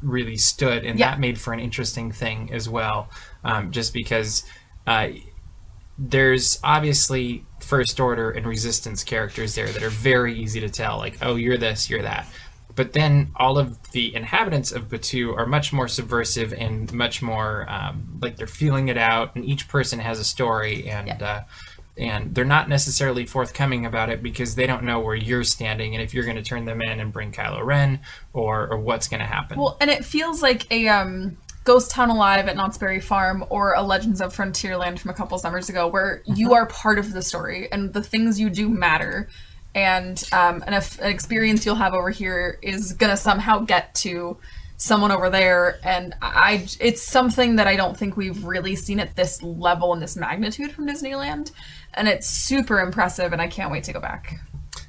really 0.00 0.36
stood. 0.36 0.84
And 0.84 0.98
Yeah. 0.98 1.10
that 1.10 1.20
made 1.20 1.38
for 1.38 1.52
an 1.52 1.60
interesting 1.60 2.12
thing 2.12 2.50
as 2.52 2.68
well 2.68 3.10
um, 3.42 3.70
just 3.72 3.92
because 3.92 4.44
uh, 4.86 5.08
there's 5.98 6.58
obviously 6.64 7.44
first 7.60 8.00
order 8.00 8.30
and 8.30 8.46
resistance 8.46 9.04
characters 9.04 9.54
there 9.54 9.68
that 9.68 9.82
are 9.82 9.90
very 9.90 10.34
easy 10.38 10.60
to 10.60 10.68
tell 10.68 10.98
like 10.98 11.16
oh 11.22 11.36
you're 11.36 11.56
this 11.56 11.88
you're 11.88 12.02
that 12.02 12.26
but 12.74 12.92
then 12.92 13.30
all 13.36 13.56
of 13.56 13.92
the 13.92 14.14
inhabitants 14.14 14.72
of 14.72 14.88
Batuu 14.88 15.36
are 15.36 15.46
much 15.46 15.72
more 15.72 15.86
subversive 15.86 16.52
and 16.52 16.92
much 16.92 17.22
more 17.22 17.70
um, 17.70 18.18
like 18.20 18.36
they're 18.36 18.46
feeling 18.46 18.88
it 18.88 18.98
out 18.98 19.34
and 19.36 19.44
each 19.44 19.68
person 19.68 20.00
has 20.00 20.18
a 20.18 20.24
story 20.24 20.88
and 20.88 21.22
uh, 21.22 21.42
and 21.96 22.34
they're 22.34 22.44
not 22.44 22.68
necessarily 22.68 23.24
forthcoming 23.24 23.86
about 23.86 24.10
it 24.10 24.22
because 24.22 24.56
they 24.56 24.66
don't 24.66 24.82
know 24.82 24.98
where 24.98 25.14
you're 25.14 25.44
standing 25.44 25.94
and 25.94 26.02
if 26.02 26.12
you're 26.12 26.24
going 26.24 26.36
to 26.36 26.42
turn 26.42 26.64
them 26.64 26.82
in 26.82 26.98
and 26.98 27.12
bring 27.12 27.30
Kylo 27.30 27.64
Ren 27.64 28.00
or, 28.32 28.66
or 28.66 28.78
what's 28.78 29.06
going 29.06 29.20
to 29.20 29.26
happen. 29.26 29.58
Well, 29.58 29.76
and 29.80 29.88
it 29.88 30.04
feels 30.04 30.42
like 30.42 30.70
a 30.72 30.88
um, 30.88 31.36
Ghost 31.64 31.90
Town 31.90 32.10
Alive 32.10 32.46
at 32.46 32.56
Knott's 32.56 32.78
Berry 32.78 33.00
Farm 33.00 33.44
or 33.48 33.72
a 33.74 33.82
Legends 33.82 34.20
of 34.20 34.36
Frontierland 34.36 34.98
from 34.98 35.10
a 35.10 35.14
couple 35.14 35.38
summers 35.38 35.68
ago, 35.68 35.88
where 35.88 36.22
you 36.26 36.54
are 36.54 36.66
part 36.66 36.98
of 36.98 37.12
the 37.12 37.22
story 37.22 37.72
and 37.72 37.92
the 37.92 38.02
things 38.02 38.38
you 38.38 38.50
do 38.50 38.68
matter. 38.68 39.28
And 39.74 40.22
um, 40.32 40.62
an, 40.66 40.74
an 40.74 41.10
experience 41.10 41.66
you'll 41.66 41.74
have 41.76 41.94
over 41.94 42.10
here 42.10 42.58
is 42.62 42.92
gonna 42.92 43.16
somehow 43.16 43.60
get 43.60 43.94
to 43.96 44.36
someone 44.76 45.10
over 45.10 45.30
there, 45.30 45.78
and 45.82 46.14
I 46.20 46.66
it's 46.80 47.02
something 47.02 47.56
that 47.56 47.66
I 47.66 47.76
don't 47.76 47.96
think 47.96 48.16
we've 48.16 48.44
really 48.44 48.76
seen 48.76 49.00
at 49.00 49.16
this 49.16 49.42
level 49.42 49.92
and 49.92 50.02
this 50.02 50.16
magnitude 50.16 50.72
from 50.72 50.86
Disneyland, 50.86 51.52
and 51.94 52.08
it's 52.08 52.28
super 52.28 52.80
impressive, 52.80 53.32
and 53.32 53.40
I 53.40 53.48
can't 53.48 53.70
wait 53.70 53.84
to 53.84 53.92
go 53.92 54.00
back. 54.00 54.40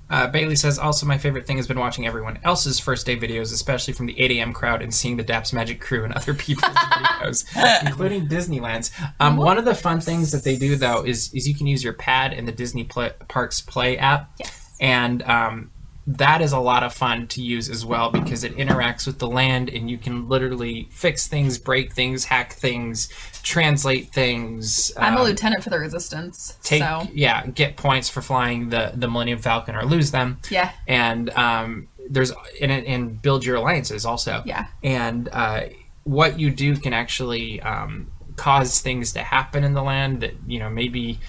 Uh, 0.10 0.28
Bailey 0.28 0.56
says, 0.56 0.78
also 0.78 1.06
my 1.06 1.18
favorite 1.18 1.48
thing 1.48 1.58
has 1.58 1.68
been 1.68 1.80
watching 1.80 2.06
everyone 2.06 2.38
else's 2.44 2.80
first 2.80 3.06
day 3.08 3.18
videos, 3.18 3.52
especially 3.54 3.94
from 3.94 4.06
the 4.06 4.20
8 4.20 4.32
a.m. 4.32 4.54
crowd 4.54 4.82
and 4.84 4.94
seeing 4.94 5.18
the 5.18 5.24
Daps 5.24 5.52
Magic 5.52 5.82
crew 5.82 6.04
and 6.04 6.14
other 6.14 6.34
people's 6.46 6.72
videos, 6.74 7.84
including 7.86 8.28
Disneyland's. 8.28 8.92
Um, 9.20 9.38
one 9.38 9.58
of 9.58 9.66
the 9.66 9.74
fun 9.76 10.00
things 10.02 10.32
that 10.32 10.44
they 10.44 10.58
do 10.58 10.76
though 10.76 11.04
is 11.04 11.34
is 11.34 11.48
you 11.48 11.56
can 11.56 11.66
use 11.68 11.84
your 11.84 11.94
pad 11.94 12.34
in 12.34 12.46
the 12.46 12.52
Disney 12.52 12.84
Parks 12.84 13.62
Play 13.62 13.98
app, 13.98 14.32
Yes. 14.40 14.76
and 14.80 15.24
um, 15.24 15.72
that 16.08 16.42
is 16.42 16.52
a 16.52 16.60
lot 16.60 16.84
of 16.84 16.94
fun 16.94 17.28
to 17.28 17.42
use 17.42 17.68
as 17.70 17.84
well 17.84 18.12
because 18.12 18.44
it 18.44 18.56
interacts 18.58 19.08
with 19.08 19.18
the 19.18 19.28
land 19.28 19.70
and 19.70 19.90
you 19.90 19.98
can 19.98 20.30
literally 20.30 20.88
fix 20.92 21.28
things, 21.28 21.58
break 21.58 21.94
things, 21.94 22.26
hack 22.26 22.54
things, 22.54 23.10
translate 23.42 24.10
things. 24.14 24.92
I'm 24.98 25.16
a 25.16 25.22
um, 25.22 25.24
lieutenant 25.24 25.64
for 25.64 25.72
the 25.72 25.80
Resistance, 25.80 26.58
take 26.64 26.82
so 26.82 27.08
yeah 27.14 27.48
get 27.48 27.76
points 27.76 28.10
for 28.10 28.22
flying 28.22 28.70
the 28.70 28.92
the 28.96 29.08
Millennium 29.08 29.40
Falcon 29.40 29.76
or 29.76 29.84
lose 29.84 30.12
them 30.12 30.40
yeah. 30.50 30.72
and 30.88 31.30
um, 31.32 31.88
there's 32.10 32.32
and, 32.62 32.72
and 32.72 33.22
build 33.22 33.44
your 33.44 33.56
alliances 33.56 34.06
also 34.06 34.44
Yeah. 34.46 34.68
and 34.84 35.28
uh, 35.32 35.62
what 36.04 36.40
you 36.40 36.52
do 36.52 36.78
can 36.78 36.94
actually 36.94 37.62
um, 37.62 38.12
cause 38.36 38.80
things 38.80 39.14
to 39.14 39.24
happen 39.24 39.64
in 39.64 39.74
the 39.74 39.82
land 39.84 40.22
that 40.22 40.34
you 40.46 40.60
know 40.60 40.70
maybe 40.70 41.20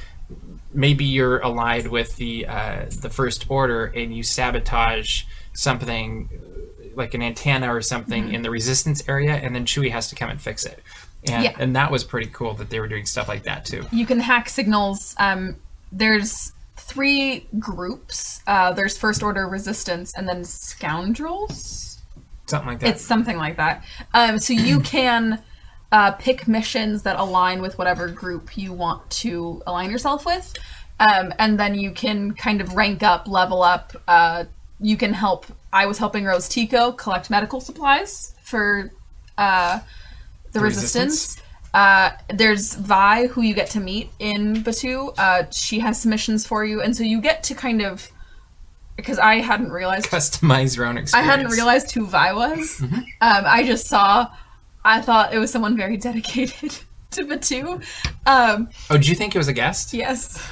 maybe 0.76 1.04
you're 1.04 1.38
allied 1.40 1.88
with 1.88 2.14
the 2.16 2.46
uh, 2.46 2.86
the 3.00 3.10
First 3.10 3.46
Order 3.50 3.86
and 3.86 4.14
you 4.16 4.22
sabotage 4.22 5.24
something 5.54 6.28
like 6.94 7.14
an 7.14 7.22
antenna 7.22 7.74
or 7.74 7.82
something 7.82 8.24
Mm-hmm. 8.26 8.34
in 8.36 8.42
the 8.42 8.50
Resistance 8.50 9.02
area, 9.08 9.34
and 9.34 9.54
then 9.54 9.64
Chewie 9.66 9.90
has 9.90 10.08
to 10.10 10.14
come 10.14 10.30
and 10.30 10.40
fix 10.40 10.64
it. 10.64 10.82
And, 11.28 11.44
Yeah. 11.44 11.56
and 11.58 11.74
that 11.76 11.90
was 11.90 12.04
pretty 12.04 12.30
cool 12.32 12.54
that 12.54 12.70
they 12.70 12.78
were 12.80 12.88
doing 12.88 13.04
stuff 13.06 13.26
like 13.28 13.42
that 13.42 13.64
too. 13.64 13.84
you 13.90 14.06
can 14.06 14.20
hack 14.20 14.48
signals. 14.48 15.14
Um, 15.18 15.56
there's 15.92 16.52
three 16.76 17.46
groups. 17.58 18.40
Uh, 18.46 18.72
there's 18.72 18.96
First 18.96 19.22
Order, 19.22 19.46
Resistance, 19.48 20.14
and 20.16 20.28
then 20.28 20.44
Scoundrels. 20.44 21.98
Something 22.46 22.68
like 22.68 22.78
that. 22.80 22.88
It's 22.90 23.02
something 23.02 23.36
like 23.36 23.56
that. 23.56 23.84
Um, 24.14 24.38
so 24.38 24.52
you 24.52 24.80
can 24.94 25.42
uh, 25.96 26.10
pick 26.12 26.46
missions 26.46 27.04
that 27.04 27.16
align 27.18 27.62
with 27.62 27.78
whatever 27.78 28.06
group 28.06 28.58
you 28.58 28.70
want 28.70 29.08
to 29.08 29.62
align 29.66 29.90
yourself 29.90 30.26
with, 30.26 30.52
um, 31.00 31.32
and 31.38 31.58
then 31.58 31.74
you 31.74 31.90
can 31.90 32.34
kind 32.34 32.60
of 32.60 32.74
rank 32.74 33.02
up, 33.02 33.26
level 33.26 33.62
up. 33.62 33.96
Uh, 34.06 34.44
you 34.78 34.98
can 34.98 35.14
help. 35.14 35.46
I 35.72 35.86
was 35.86 35.96
helping 35.96 36.26
Rose 36.26 36.50
Tico 36.50 36.92
collect 36.92 37.30
medical 37.30 37.62
supplies 37.62 38.34
for 38.42 38.92
uh, 39.38 39.80
the, 40.52 40.60
Resistance? 40.60 41.04
Resistance. 41.04 41.42
Uh, 41.72 42.10
there's 42.28 42.74
Vi, 42.74 43.28
who 43.28 43.40
you 43.40 43.54
get 43.54 43.70
to 43.70 43.80
meet 43.80 44.10
in 44.18 44.62
Batuu. 44.62 45.14
Uh, 45.16 45.50
she 45.50 45.78
has 45.78 46.02
some 46.02 46.10
missions 46.10 46.46
for 46.46 46.62
you, 46.62 46.82
and 46.82 46.94
so 46.94 47.04
you 47.04 47.22
get 47.22 47.42
to 47.44 47.54
kind 47.54 47.80
of 47.80 48.10
because 48.96 49.18
I 49.18 49.36
hadn't 49.36 49.72
realized 49.72 50.06
Customize 50.06 50.76
your 50.76 50.84
own 50.84 50.98
experience. 50.98 51.14
I 51.14 51.30
hadn't 51.30 51.52
realized 51.52 51.92
who 51.92 52.06
Vi 52.06 52.32
was. 52.34 52.80
Mm-hmm. 52.80 52.96
Um, 52.96 53.44
I 53.46 53.64
just 53.66 53.86
saw. 53.86 54.28
I 54.86 55.00
thought 55.00 55.34
it 55.34 55.38
was 55.38 55.50
someone 55.50 55.76
very 55.76 55.96
dedicated 55.96 56.78
to 57.10 57.24
Batuu. 57.24 57.84
Um, 58.26 58.68
Oh, 58.90 58.96
did 58.96 59.08
you 59.08 59.14
think 59.14 59.34
it 59.34 59.38
was 59.38 59.48
a 59.48 59.52
guest? 59.52 59.92
yes. 59.92 60.42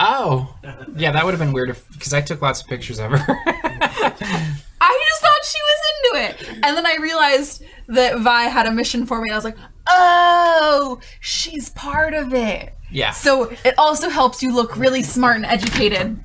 Oh, 0.00 0.56
yeah, 0.96 1.12
that 1.12 1.24
would 1.24 1.32
have 1.32 1.38
been 1.38 1.52
weird 1.52 1.76
because 1.92 2.12
I 2.12 2.20
took 2.22 2.42
lots 2.42 2.60
of 2.62 2.66
pictures 2.66 2.98
of 2.98 3.10
her. 3.12 3.18
I 3.46 5.06
just 5.08 5.22
thought 5.22 5.44
she 5.44 5.58
was 5.70 5.80
into 5.92 6.10
it, 6.24 6.58
and 6.64 6.76
then 6.76 6.86
I 6.86 6.96
realized 7.00 7.62
that 7.88 8.18
Vi 8.18 8.42
had 8.44 8.66
a 8.66 8.72
mission 8.72 9.06
for 9.06 9.20
me. 9.20 9.28
And 9.28 9.34
I 9.34 9.36
was 9.36 9.44
like, 9.44 9.56
"Oh, 9.86 10.98
she's 11.20 11.68
part 11.70 12.14
of 12.14 12.34
it." 12.34 12.74
yeah. 12.90 13.12
So 13.12 13.52
it 13.64 13.74
also 13.78 14.08
helps 14.08 14.42
you 14.42 14.52
look 14.52 14.76
really 14.76 15.02
smart 15.04 15.36
and 15.36 15.44
educated. 15.46 16.18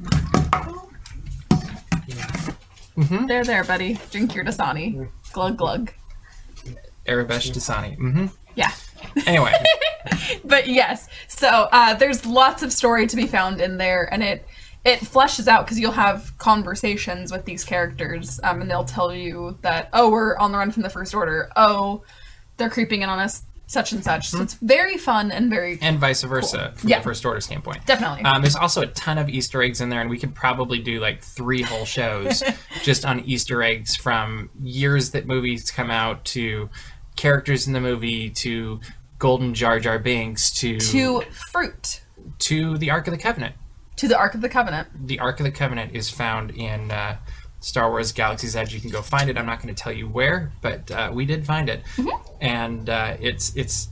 Mm-hmm. 2.98 3.28
There, 3.28 3.44
there, 3.44 3.64
buddy. 3.64 4.00
Drink 4.12 4.34
your 4.34 4.44
Dasani. 4.44 5.08
Glug 5.34 5.58
glug. 5.58 5.92
Arabesh 7.08 7.52
Dasani. 7.52 7.96
hmm 7.98 8.26
Yeah. 8.56 8.72
Anyway, 9.26 9.54
but 10.46 10.68
yes 10.68 11.08
so 11.28 11.48
uh, 11.72 11.94
there's 11.96 12.26
lots 12.26 12.64
of 12.64 12.72
story 12.74 13.06
to 13.08 13.16
be 13.16 13.28
found 13.28 13.62
in 13.62 13.78
there 13.78 14.12
and 14.14 14.24
it 14.24 14.46
it 14.86 15.00
fleshes 15.00 15.48
out 15.48 15.66
because 15.66 15.80
you'll 15.80 15.92
have 15.92 16.36
conversations 16.38 17.32
with 17.32 17.46
these 17.46 17.64
characters 17.64 18.40
um, 18.44 18.62
and 18.62 18.70
they'll 18.72 18.84
tell 18.86 19.14
you 19.14 19.58
that 19.62 19.90
oh 19.94 20.10
we're 20.10 20.38
on 20.38 20.52
the 20.52 20.58
run 20.58 20.72
from 20.72 20.84
the 20.84 20.90
first 20.90 21.14
order 21.14 21.50
oh 21.56 22.04
they're 22.58 22.70
creeping 22.70 23.02
in 23.02 23.10
on 23.10 23.20
us 23.20 23.44
such 23.70 23.92
and 23.92 24.02
such 24.04 24.30
so 24.30 24.42
it's 24.42 24.54
very 24.56 24.98
fun 24.98 25.30
and 25.30 25.50
very 25.50 25.78
and 25.82 26.00
vice 26.00 26.24
versa 26.24 26.72
from 26.78 26.90
Yeah. 26.90 27.00
the 27.00 27.04
first 27.04 27.26
order 27.26 27.42
standpoint. 27.42 27.86
definitely 27.86 28.24
Um, 28.24 28.42
there's 28.42 28.56
also 28.56 28.82
a 28.82 28.88
ton 28.88 29.18
of 29.18 29.28
Easter 29.30 29.62
eggs 29.62 29.82
in 29.82 29.90
there, 29.90 30.00
and 30.00 30.10
we 30.10 30.18
could 30.18 30.34
probably 30.34 30.80
do 30.80 31.02
like 31.02 31.22
three 31.22 31.62
whole 31.64 31.84
shows 31.84 32.44
just 32.84 33.06
on 33.06 33.20
Easter 33.22 33.62
eggs 33.62 33.94
from 33.96 34.50
years 34.64 35.12
that 35.12 35.28
movies 35.28 35.70
come 35.70 35.92
out 35.92 36.24
to 36.26 36.70
characters 37.18 37.68
in 37.68 37.74
the 37.74 37.82
movie 37.82 38.30
to 38.30 38.80
Golden 39.20 39.54
Jar 39.54 39.80
Jar 39.80 40.00
Binks 40.00 40.52
to 40.60 40.80
to 40.80 41.22
fruit 41.52 42.02
to 42.40 42.78
the 42.78 42.90
Ark 42.92 43.08
of 43.08 43.12
the 43.12 43.18
Covenant. 43.18 43.56
to 43.98 44.08
the 44.08 44.18
ark 44.18 44.36
of 44.36 44.42
the 44.42 44.50
covenant 44.50 45.08
The 45.08 45.20
Ark 45.20 45.40
of 45.40 45.44
the 45.46 45.52
Covenant 45.52 45.96
is 45.96 46.10
found 46.10 46.52
in 46.52 46.92
uh, 46.92 47.18
Star 47.60 47.90
Wars 47.90 48.12
Galaxy's 48.12 48.56
Edge. 48.56 48.74
You 48.74 48.80
can 48.80 48.92
go 48.92 49.02
find 49.02 49.30
it. 49.30 49.38
I'm 49.38 49.46
not 49.48 49.62
going 49.62 49.74
to 49.74 49.84
tell 49.84 49.92
you 49.92 50.08
where, 50.08 50.52
but 50.62 50.90
uh, 50.92 51.10
we 51.14 51.26
did 51.26 51.46
find 51.46 51.68
it, 51.70 51.82
and 52.40 52.90
uh, 52.90 53.18
it's 53.20 53.56
it's. 53.56 53.90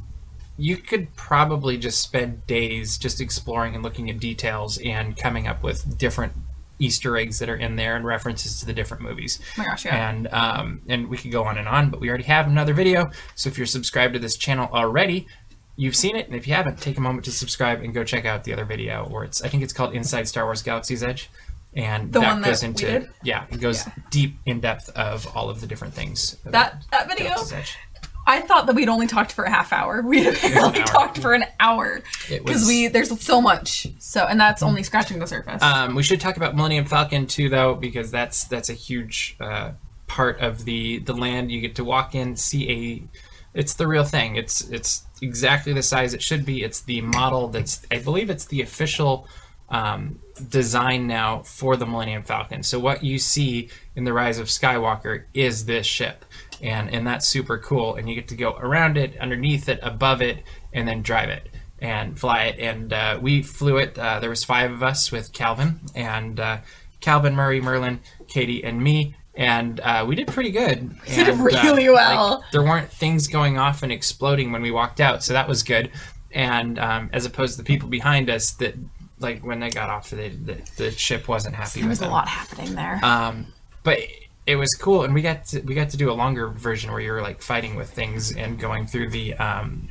You 0.57 0.77
could 0.77 1.13
probably 1.17 1.77
just 1.77 2.01
spend 2.01 2.45
days 2.47 2.97
just 2.97 3.19
exploring 3.19 3.73
and 3.75 3.83
looking 3.83 4.09
at 4.09 4.19
details 4.19 4.77
and 4.77 5.17
coming 5.17 5.47
up 5.47 5.63
with 5.63 5.97
different 5.97 6.31
Easter 6.79 7.15
eggs 7.17 7.39
that 7.39 7.49
are 7.49 7.55
in 7.55 7.75
there 7.75 7.95
and 7.95 8.05
references 8.05 8.59
to 8.59 8.65
the 8.65 8.73
different 8.73 9.03
movies. 9.03 9.39
Oh 9.57 9.61
my 9.61 9.65
gosh, 9.65 9.85
yeah. 9.85 10.09
And 10.09 10.27
um, 10.33 10.81
and 10.87 11.07
we 11.07 11.17
could 11.17 11.31
go 11.31 11.43
on 11.43 11.57
and 11.57 11.67
on, 11.67 11.89
but 11.89 11.99
we 11.99 12.09
already 12.09 12.25
have 12.25 12.47
another 12.47 12.73
video. 12.73 13.09
So 13.35 13.49
if 13.49 13.57
you're 13.57 13.67
subscribed 13.67 14.13
to 14.13 14.19
this 14.19 14.35
channel 14.35 14.69
already, 14.73 15.27
you've 15.77 15.95
seen 15.95 16.15
it, 16.15 16.27
and 16.27 16.35
if 16.35 16.47
you 16.47 16.53
haven't, 16.53 16.79
take 16.81 16.97
a 16.97 17.01
moment 17.01 17.25
to 17.25 17.31
subscribe 17.31 17.81
and 17.81 17.93
go 17.93 18.03
check 18.03 18.25
out 18.25 18.43
the 18.43 18.53
other 18.53 18.65
video. 18.65 19.07
Or 19.11 19.23
it's 19.23 19.41
I 19.41 19.47
think 19.47 19.63
it's 19.63 19.73
called 19.73 19.93
Inside 19.95 20.27
Star 20.27 20.45
Wars 20.45 20.61
Galaxy's 20.61 21.03
Edge, 21.03 21.29
and 21.75 22.11
The 22.11 22.19
that 22.19 22.41
that 22.41 22.45
goes 22.45 22.61
we 22.61 22.67
into 22.69 23.09
yeah, 23.23 23.45
it 23.51 23.59
goes 23.61 23.85
Yeah. 23.85 23.93
deep 24.09 24.35
in 24.45 24.59
depth 24.59 24.89
of 24.89 25.27
all 25.35 25.49
of 25.49 25.61
the 25.61 25.67
different 25.67 25.93
things. 25.93 26.37
that 26.45 26.83
that 26.91 27.07
video. 27.07 27.35
I 28.27 28.41
thought 28.41 28.65
that 28.65 28.75
we'd 28.75 28.89
only 28.89 29.07
talked 29.07 29.31
for 29.31 29.43
a 29.45 29.49
half 29.49 29.71
hour 29.73 30.01
we 30.01 30.27
apparently 30.27 30.83
talked 30.85 31.17
for 31.17 31.33
an 31.33 31.43
hour 31.59 32.01
because 32.27 32.61
was- 32.61 32.67
we 32.67 32.87
there's 32.87 33.21
so 33.21 33.41
much 33.41 33.87
so 33.99 34.25
and 34.25 34.39
that's 34.39 34.63
only 34.63 34.83
scratching 34.83 35.19
the 35.19 35.27
surface 35.27 35.61
Um, 35.61 35.95
we 35.95 36.03
should 36.03 36.19
talk 36.21 36.37
about 36.37 36.55
Millennium 36.55 36.85
Falcon 36.85 37.27
too, 37.27 37.49
though, 37.49 37.75
because 37.75 38.11
that's 38.11 38.45
that's 38.45 38.69
a 38.69 38.73
huge 38.73 39.35
uh, 39.39 39.71
part 40.07 40.39
of 40.39 40.65
the 40.65 40.99
the 40.99 41.13
land. 41.13 41.51
You 41.51 41.61
get 41.61 41.75
to 41.75 41.83
walk 41.83 42.15
in, 42.15 42.35
see 42.35 42.69
a. 42.71 43.19
It's 43.59 43.73
the 43.73 43.87
real 43.87 44.03
thing. 44.03 44.35
It's 44.35 44.61
it's 44.69 45.03
exactly 45.21 45.73
the 45.73 45.81
size 45.83 46.13
it 46.13 46.21
should 46.21 46.45
be. 46.45 46.61
It's 46.63 46.81
the 46.81 47.01
model 47.01 47.47
that's 47.47 47.85
I 47.91 47.99
believe 47.99 48.29
it's 48.29 48.45
the 48.45 48.61
official 48.61 49.27
um, 49.69 50.19
design 50.49 51.07
now 51.07 51.41
for 51.43 51.75
the 51.77 51.85
Millennium 51.85 52.23
Falcon. 52.23 52.63
So 52.63 52.79
what 52.79 53.03
you 53.03 53.17
see 53.17 53.69
in 53.95 54.03
the 54.03 54.13
Rise 54.13 54.37
of 54.39 54.47
Skywalker 54.47 55.23
is 55.33 55.65
this 55.65 55.85
ship, 55.85 56.25
and 56.61 56.93
and 56.93 57.05
that's 57.05 57.27
super 57.27 57.57
cool. 57.57 57.95
And 57.95 58.09
you 58.09 58.15
get 58.15 58.27
to 58.29 58.35
go 58.35 58.53
around 58.53 58.97
it, 58.97 59.17
underneath 59.17 59.69
it, 59.69 59.79
above 59.81 60.21
it, 60.21 60.43
and 60.73 60.87
then 60.87 61.01
drive 61.01 61.29
it 61.29 61.49
and 61.79 62.17
fly 62.17 62.43
it. 62.45 62.59
And 62.59 62.93
uh, 62.93 63.19
we 63.21 63.41
flew 63.41 63.77
it. 63.77 63.97
Uh, 63.97 64.19
there 64.19 64.29
was 64.29 64.43
five 64.43 64.71
of 64.71 64.83
us 64.83 65.11
with 65.11 65.33
Calvin 65.33 65.79
and 65.93 66.39
uh, 66.39 66.57
Calvin, 67.01 67.35
Murray, 67.35 67.61
Merlin, 67.61 67.99
Katie, 68.27 68.63
and 68.63 68.81
me. 68.81 69.15
And 69.35 69.79
uh, 69.81 70.05
we 70.07 70.15
did 70.15 70.27
pretty 70.27 70.51
good. 70.51 70.95
did 71.05 71.27
And, 71.27 71.39
uh, 71.41 71.43
really 71.43 71.89
well. 71.89 72.39
like, 72.39 72.51
there 72.51 72.63
weren't 72.63 72.89
things 72.89 73.27
going 73.27 73.57
off 73.57 73.83
and 73.83 73.91
exploding 73.91 74.51
when 74.51 74.61
we 74.61 74.71
walked 74.71 75.01
out, 75.01 75.23
so 75.23 75.33
that 75.33 75.47
was 75.47 75.61
good. 75.61 75.91
And 76.31 76.79
um, 76.79 77.09
as 77.13 77.25
opposed 77.25 77.53
to 77.53 77.63
the 77.63 77.67
people 77.67 77.89
behind 77.89 78.29
us 78.29 78.51
that, 78.53 78.75
like, 79.19 79.45
when 79.45 79.59
they 79.59 79.69
got 79.69 79.89
off, 79.89 80.09
they, 80.09 80.29
the, 80.29 80.61
the 80.77 80.91
ship 80.91 81.27
wasn't 81.27 81.55
happy 81.55 81.81
there 81.81 81.89
was 81.89 82.01
a 82.01 82.07
lot 82.07 82.27
happening 82.27 82.75
there 82.75 82.99
Um, 83.03 83.47
but 83.83 83.99
it 84.47 84.55
was 84.57 84.69
cool, 84.79 85.03
and 85.03 85.13
we 85.13 85.21
got 85.21 85.45
to, 85.47 85.61
we 85.61 85.73
got 85.73 85.89
to 85.89 85.97
do 85.97 86.11
a 86.11 86.13
longer 86.13 86.49
version 86.49 86.91
where 86.91 87.01
you 87.01 87.11
were 87.11 87.21
like 87.21 87.41
fighting 87.41 87.75
with 87.75 87.89
things 87.89 88.35
and 88.35 88.59
going 88.59 88.85
through 88.87 89.09
the 89.09 89.33
um, 89.35 89.89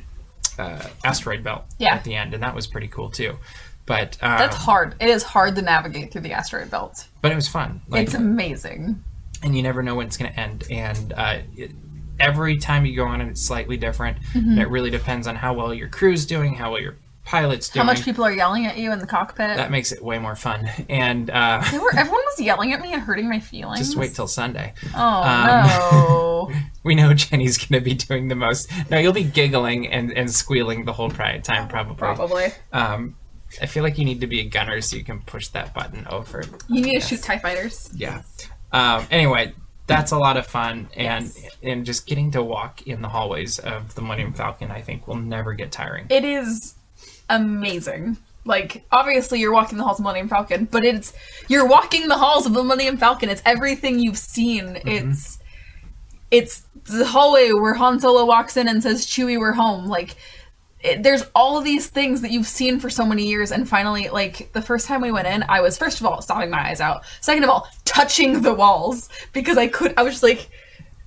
uh, 0.57 0.81
asteroid 1.03 1.43
belt 1.43 1.65
Yeah. 1.77 1.95
at 1.95 2.03
the 2.03 2.15
end, 2.15 2.33
and 2.33 2.41
that 2.43 2.55
was 2.55 2.65
pretty 2.67 2.87
cool 2.87 3.09
too. 3.09 3.37
But 3.85 4.17
um, 4.21 4.37
That's 4.39 4.55
hard. 4.55 4.95
It 4.99 5.09
is 5.09 5.23
hard 5.23 5.55
to 5.57 5.61
navigate 5.61 6.11
through 6.11 6.21
the 6.21 6.31
asteroid 6.33 6.71
belt. 6.71 7.07
but 7.21 7.31
it 7.31 7.35
was 7.35 7.47
fun. 7.47 7.81
Like, 7.87 8.03
It's 8.07 8.13
amazing. 8.15 9.03
and 9.43 9.55
you 9.55 9.61
never 9.61 9.83
know 9.83 9.95
when 9.95 10.07
it's 10.07 10.17
going 10.17 10.31
to 10.33 10.39
end. 10.39 10.63
And 10.71 11.13
uh, 11.15 11.39
it, 11.55 11.71
every 12.19 12.57
time 12.57 12.85
you 12.85 12.95
go 12.95 13.05
on 13.05 13.21
it, 13.21 13.27
it's 13.27 13.45
slightly 13.45 13.77
different. 13.77 14.17
Mm-hmm. 14.33 14.49
And 14.51 14.59
it 14.59 14.69
really 14.69 14.89
depends 14.89 15.27
on 15.27 15.35
how 15.35 15.53
well 15.53 15.71
your 15.73 15.87
crew's 15.89 16.25
doing, 16.25 16.55
how 16.55 16.71
well 16.71 16.81
your 16.81 16.95
pilot's 17.25 17.69
How 17.69 17.83
much 17.83 18.03
people 18.05 18.23
are 18.23 18.31
yelling 18.31 18.65
at 18.65 18.77
you 18.77 18.91
in 18.93 18.99
the 18.99 19.07
cockpit? 19.07 19.57
that 19.57 19.71
makes 19.71 19.91
it 19.91 20.03
way 20.03 20.19
more 20.19 20.35
fun. 20.35 20.69
And 20.89 21.29
uh, 21.29 21.63
They 21.71 21.79
were, 21.79 21.93
everyone 21.95 22.21
was 22.25 22.39
yelling 22.39 22.71
at 22.71 22.81
me 22.81 22.93
and 22.93 23.01
hurting 23.01 23.27
my 23.27 23.39
feelings. 23.39 23.79
just 23.79 23.97
wait 23.97 24.13
till 24.13 24.27
Sunday. 24.27 24.73
Oh 24.95 26.49
no! 26.51 26.55
We 26.83 26.93
know 26.93 27.15
Jenny's 27.15 27.57
going 27.57 27.81
to 27.81 27.83
be 27.83 27.95
doing 27.95 28.27
the 28.27 28.35
most. 28.35 28.69
No, 28.91 28.99
you'll 28.99 29.11
be 29.11 29.23
giggling 29.23 29.87
and, 29.87 30.11
and 30.15 30.29
squealing 30.29 30.85
the 30.85 30.93
whole 30.93 31.09
time, 31.09 31.41
probably. 31.67 31.95
Probably. 31.95 32.53
Um, 32.71 33.15
I 33.59 33.65
feel 33.65 33.81
like 33.81 33.97
you 33.97 34.05
need 34.05 34.21
to 34.21 34.27
be 34.27 34.39
a 34.41 34.45
gunner 34.45 34.79
so 34.81 34.95
you 34.95 35.03
can 35.03 35.21
push 35.21 35.47
that 35.49 35.73
button 35.73 36.05
over. 36.07 36.43
You 36.69 36.81
need 36.81 37.01
to 37.01 37.07
shoot 37.07 37.23
Tie 37.23 37.39
Fighters. 37.39 37.89
Yeah. 37.95 38.21
Um, 38.71 39.07
anyway, 39.09 39.53
that's 39.87 40.11
a 40.11 40.17
lot 40.17 40.37
of 40.37 40.45
fun, 40.45 40.89
and 40.95 41.31
and 41.63 41.85
just 41.85 42.05
getting 42.05 42.31
to 42.31 42.43
walk 42.43 42.85
in 42.87 43.01
the 43.01 43.09
hallways 43.09 43.59
of 43.59 43.95
the 43.95 44.01
Millennium 44.01 44.33
Falcon, 44.33 44.71
I 44.71 44.81
think, 44.81 45.07
will 45.07 45.15
never 45.15 45.53
get 45.53 45.71
tiring. 45.71 46.07
It 46.09 46.25
is 46.25 46.75
amazing. 47.29 48.17
Like 48.45 48.85
obviously 48.91 49.39
you're 49.39 49.53
walking 49.53 49.77
the 49.77 49.83
halls 49.83 49.99
of 49.99 50.03
Millennium 50.03 50.29
Falcon, 50.29 50.65
but 50.65 50.85
it's 50.85 51.13
you're 51.47 51.67
walking 51.67 52.07
the 52.07 52.17
halls 52.17 52.45
of 52.45 52.53
the 52.53 52.61
Millennium 52.63 52.97
Falcon. 52.97 53.29
It's 53.29 53.41
everything 53.45 53.99
you've 53.99 54.17
seen. 54.17 54.75
Mm-hmm. 54.75 54.87
It's 54.87 55.39
it's 56.31 56.65
the 56.85 57.05
hallway 57.05 57.51
where 57.51 57.73
Han 57.73 57.99
Solo 57.99 58.25
walks 58.25 58.57
in 58.57 58.67
and 58.67 58.83
says, 58.83 59.05
"Chewie, 59.05 59.39
we're 59.39 59.53
home." 59.53 59.87
Like 59.87 60.15
it, 60.81 61.01
there's 61.01 61.23
all 61.33 61.57
of 61.57 61.63
these 61.63 61.87
things 61.87 62.21
that 62.21 62.31
you've 62.31 62.47
seen 62.47 62.79
for 62.79 62.89
so 62.89 63.05
many 63.05 63.25
years, 63.25 63.51
and 63.51 63.67
finally, 63.67 64.09
like 64.09 64.51
the 64.53 64.61
first 64.61 64.87
time 64.87 65.01
we 65.01 65.11
went 65.11 65.27
in, 65.27 65.43
I 65.49 65.61
was 65.61 65.77
first 65.77 65.99
of 65.99 66.05
all 66.05 66.21
sobbing 66.21 66.51
my 66.51 66.69
eyes 66.69 66.79
out. 66.79 67.03
Second 67.21 67.43
of 67.43 67.49
all, 67.49 67.67
touching 67.85 68.41
the 68.41 68.53
walls 68.53 69.09
because 69.33 69.57
I 69.57 69.67
could. 69.67 69.93
I 69.97 70.03
was 70.03 70.13
just 70.13 70.23
like, 70.23 70.49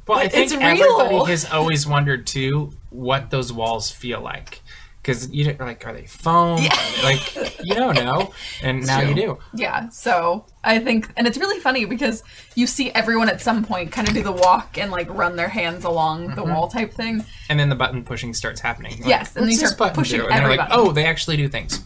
Well, 0.06 0.18
I 0.18 0.24
It's 0.24 0.34
think 0.34 0.52
everybody 0.52 1.30
has 1.30 1.44
always 1.44 1.86
wondered 1.86 2.26
too 2.26 2.72
what 2.90 3.30
those 3.30 3.52
walls 3.52 3.90
feel 3.90 4.20
like, 4.20 4.62
because 5.08 5.32
you 5.32 5.44
don't 5.44 5.58
like 5.58 5.86
are 5.86 5.94
they 5.94 6.04
foam? 6.04 6.58
They, 6.58 6.68
like 7.02 7.34
you 7.64 7.74
don't 7.74 7.94
know, 7.94 8.32
and 8.62 8.86
now 8.86 9.00
you 9.00 9.14
do. 9.14 9.38
Yeah, 9.54 9.88
so 9.88 10.44
I 10.62 10.78
think, 10.78 11.10
and 11.16 11.26
it's 11.26 11.38
really 11.38 11.58
funny 11.60 11.86
because 11.86 12.22
you 12.54 12.66
see 12.66 12.90
everyone 12.92 13.30
at 13.30 13.40
some 13.40 13.64
point 13.64 13.90
kind 13.90 14.06
of 14.06 14.12
do 14.12 14.22
the 14.22 14.32
walk 14.32 14.76
and 14.76 14.90
like 14.90 15.08
run 15.08 15.36
their 15.36 15.48
hands 15.48 15.84
along 15.84 16.34
the 16.34 16.44
wall 16.44 16.68
type 16.68 16.92
thing. 16.92 17.24
And 17.48 17.58
then 17.58 17.70
the 17.70 17.74
button 17.74 18.04
pushing 18.04 18.34
starts 18.34 18.60
happening. 18.60 18.98
Like, 19.00 19.08
Yes, 19.08 19.36
and 19.36 19.46
you 19.50 19.56
start 19.56 19.94
pushing 19.94 20.20
do? 20.20 20.28
And 20.28 20.44
they're 20.44 20.56
like, 20.56 20.68
oh, 20.70 20.92
they 20.92 21.06
actually 21.06 21.38
do 21.38 21.48
things. 21.48 21.82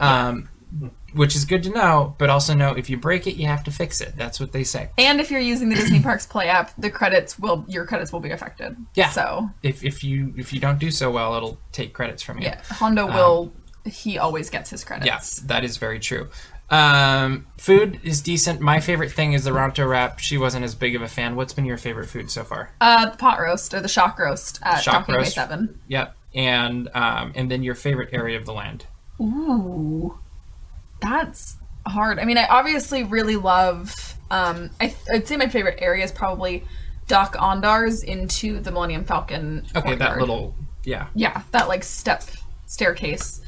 Um, 0.00 0.48
which 1.14 1.36
is 1.36 1.44
good 1.44 1.62
to 1.64 1.70
know, 1.70 2.14
but 2.18 2.30
also 2.30 2.54
know 2.54 2.72
if 2.72 2.88
you 2.88 2.96
break 2.96 3.26
it, 3.26 3.34
you 3.36 3.46
have 3.46 3.62
to 3.64 3.70
fix 3.70 4.00
it. 4.00 4.14
That's 4.16 4.40
what 4.40 4.52
they 4.52 4.64
say. 4.64 4.90
And 4.98 5.20
if 5.20 5.30
you're 5.30 5.40
using 5.40 5.68
the 5.68 5.74
Disney 5.74 6.00
Parks 6.02 6.26
Play 6.26 6.48
app, 6.48 6.72
the 6.78 6.90
credits 6.90 7.38
will 7.38 7.64
your 7.68 7.84
credits 7.86 8.12
will 8.12 8.20
be 8.20 8.30
affected. 8.30 8.76
Yeah. 8.94 9.10
So 9.10 9.50
If 9.62 9.84
if 9.84 10.02
you 10.02 10.32
if 10.36 10.52
you 10.52 10.60
don't 10.60 10.78
do 10.78 10.90
so 10.90 11.10
well, 11.10 11.34
it'll 11.34 11.58
take 11.72 11.92
credits 11.92 12.22
from 12.22 12.38
you. 12.38 12.44
yeah, 12.44 12.62
Hondo 12.70 13.06
will. 13.06 13.52
He 13.84 14.16
always 14.18 14.48
gets 14.48 14.70
his 14.70 14.84
credits. 14.84 15.06
Yes, 15.06 15.36
that 15.40 15.64
is 15.64 15.76
very 15.76 15.98
true. 15.98 16.28
Um, 16.70 17.46
food 17.58 18.00
is 18.02 18.22
decent. 18.22 18.60
My 18.60 18.80
favorite 18.80 19.12
thing 19.12 19.34
is 19.34 19.44
the 19.44 19.50
Ronto 19.50 19.86
wrap. 19.86 20.20
She 20.20 20.38
wasn't 20.38 20.64
as 20.64 20.74
big 20.74 20.94
of 20.96 21.02
a 21.02 21.08
fan. 21.08 21.36
What's 21.36 21.52
been 21.52 21.66
your 21.66 21.76
favorite 21.76 22.08
food 22.08 22.30
so 22.30 22.44
far? 22.44 22.70
Uh, 22.80 23.10
the 23.10 23.16
pot 23.16 23.38
roast 23.40 23.74
or 23.74 23.80
the 23.80 23.88
Shaak 23.88 24.18
roast 24.18 24.60
at 24.62 24.78
Shock 24.82 25.06
Bay 25.08 25.14
roast. 25.14 25.34
Seven. 25.34 25.80
Yep. 25.88 26.16
And 26.34 26.88
um, 26.94 27.32
and 27.34 27.50
then 27.50 27.62
your 27.62 27.74
favorite 27.74 28.10
area 28.12 28.38
of 28.38 28.46
the 28.46 28.54
land. 28.54 28.86
Ooh, 29.20 30.18
that's 31.02 31.56
hard. 31.86 32.18
I 32.18 32.24
mean, 32.24 32.38
I 32.38 32.46
obviously 32.46 33.02
really 33.02 33.36
love. 33.36 33.94
Um, 34.30 34.70
I, 34.80 34.94
I'd 35.12 35.28
say 35.28 35.36
my 35.36 35.48
favorite 35.48 35.78
area 35.82 36.04
is 36.04 36.12
probably 36.12 36.64
Dok-Ondar's 37.08 38.02
into 38.02 38.60
the 38.60 38.70
Millennium 38.70 39.04
Falcon. 39.04 39.66
Okay, 39.76 39.96
that 39.96 40.16
little 40.18 40.54
yeah. 40.84 41.08
yeah, 41.14 41.42
that 41.50 41.68
like 41.68 41.84
step 41.84 42.22
staircase. 42.66 43.40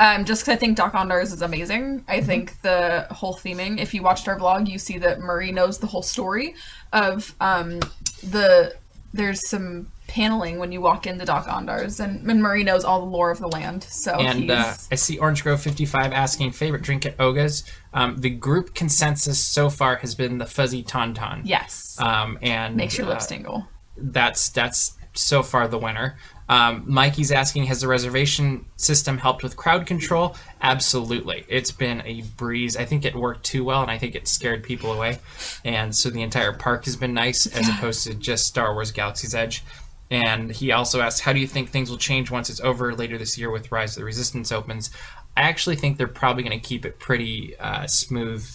Um, 0.00 0.24
just 0.24 0.42
because 0.42 0.56
I 0.56 0.58
think 0.58 0.76
Dok-Ondars 0.76 1.32
is 1.32 1.42
amazing. 1.42 2.00
Mm-hmm. 2.00 2.10
I 2.10 2.20
think 2.20 2.60
the 2.62 3.06
whole 3.10 3.34
theming. 3.34 3.78
If 3.78 3.94
you 3.94 4.02
watched 4.02 4.26
our 4.26 4.38
vlog, 4.38 4.68
you 4.68 4.78
see 4.78 4.98
that 4.98 5.20
Murray 5.20 5.52
knows 5.52 5.78
the 5.78 5.86
whole 5.86 6.02
story 6.02 6.54
of 6.92 7.34
um, 7.40 7.78
the. 8.22 8.74
There's 9.14 9.46
some 9.48 9.91
paneling 10.06 10.58
when 10.58 10.72
you 10.72 10.80
walk 10.80 11.06
into 11.06 11.24
Dok-Ondars, 11.24 12.02
and, 12.02 12.28
and 12.28 12.42
Murray 12.42 12.64
knows 12.64 12.84
all 12.84 13.00
the 13.00 13.06
lore 13.06 13.30
of 13.30 13.38
the 13.38 13.48
land. 13.48 13.84
So 13.84 14.12
And 14.14 14.50
uh, 14.50 14.74
I 14.90 14.94
see 14.96 15.18
Orange 15.18 15.42
Grove 15.42 15.62
55 15.62 16.12
asking 16.12 16.52
favorite 16.52 16.82
drink 16.82 17.06
at 17.06 17.18
Oga's. 17.18 17.64
Um, 17.94 18.18
the 18.18 18.30
group 18.30 18.74
consensus 18.74 19.42
so 19.42 19.70
far 19.70 19.96
has 19.96 20.14
been 20.14 20.38
the 20.38 20.46
fuzzy 20.46 20.82
tauntaun. 20.82 21.42
yes, 21.44 21.96
Um, 21.98 22.38
and 22.42 22.76
makes 22.76 22.98
your 22.98 23.06
uh, 23.06 23.10
lips 23.10 23.26
tingle. 23.26 23.66
that's 23.96 24.48
that's 24.50 24.96
so 25.14 25.42
far 25.42 25.68
the 25.68 25.78
winner. 25.78 26.16
Um, 26.48 26.84
Mikey's 26.86 27.32
asking, 27.32 27.64
has 27.64 27.80
the 27.80 27.88
reservation 27.88 28.66
system 28.76 29.16
helped 29.16 29.42
with 29.42 29.56
crowd 29.56 29.86
control? 29.86 30.36
Absolutely, 30.60 31.44
it's 31.48 31.70
been 31.70 32.02
a 32.04 32.22
breeze. 32.36 32.76
I 32.76 32.84
think 32.84 33.04
it 33.04 33.14
worked 33.14 33.44
too 33.44 33.64
well, 33.64 33.80
and 33.82 33.90
I 33.90 33.96
think 33.96 34.14
it 34.14 34.28
scared 34.28 34.62
people 34.62 34.92
away. 34.92 35.18
And 35.64 35.94
so 35.94 36.10
the 36.10 36.20
entire 36.22 36.52
park 36.52 36.84
has 36.86 36.96
been 36.96 37.14
nice, 37.14 37.46
as 37.46 37.68
opposed 37.68 38.06
to 38.06 38.14
just 38.14 38.46
Star 38.46 38.74
Wars: 38.74 38.90
Galaxy's 38.90 39.34
Edge. 39.34 39.64
And 40.12 40.50
he 40.52 40.72
also 40.72 41.00
asks, 41.00 41.20
how 41.20 41.32
do 41.32 41.40
you 41.40 41.46
think 41.46 41.70
things 41.70 41.88
will 41.90 41.96
change 41.98 42.30
once 42.30 42.50
it's 42.50 42.60
over 42.60 42.94
later 42.94 43.16
this 43.18 43.38
year 43.38 43.50
with 43.50 43.72
Rise 43.72 43.92
of 43.96 44.00
the 44.00 44.04
Resistance 44.04 44.52
opens? 44.52 44.90
I 45.36 45.42
actually 45.42 45.76
think 45.76 45.96
they're 45.96 46.06
probably 46.06 46.42
going 46.42 46.60
to 46.60 46.66
keep 46.68 46.84
it 46.84 46.98
pretty 46.98 47.56
uh, 47.58 47.86
smooth 47.86 48.46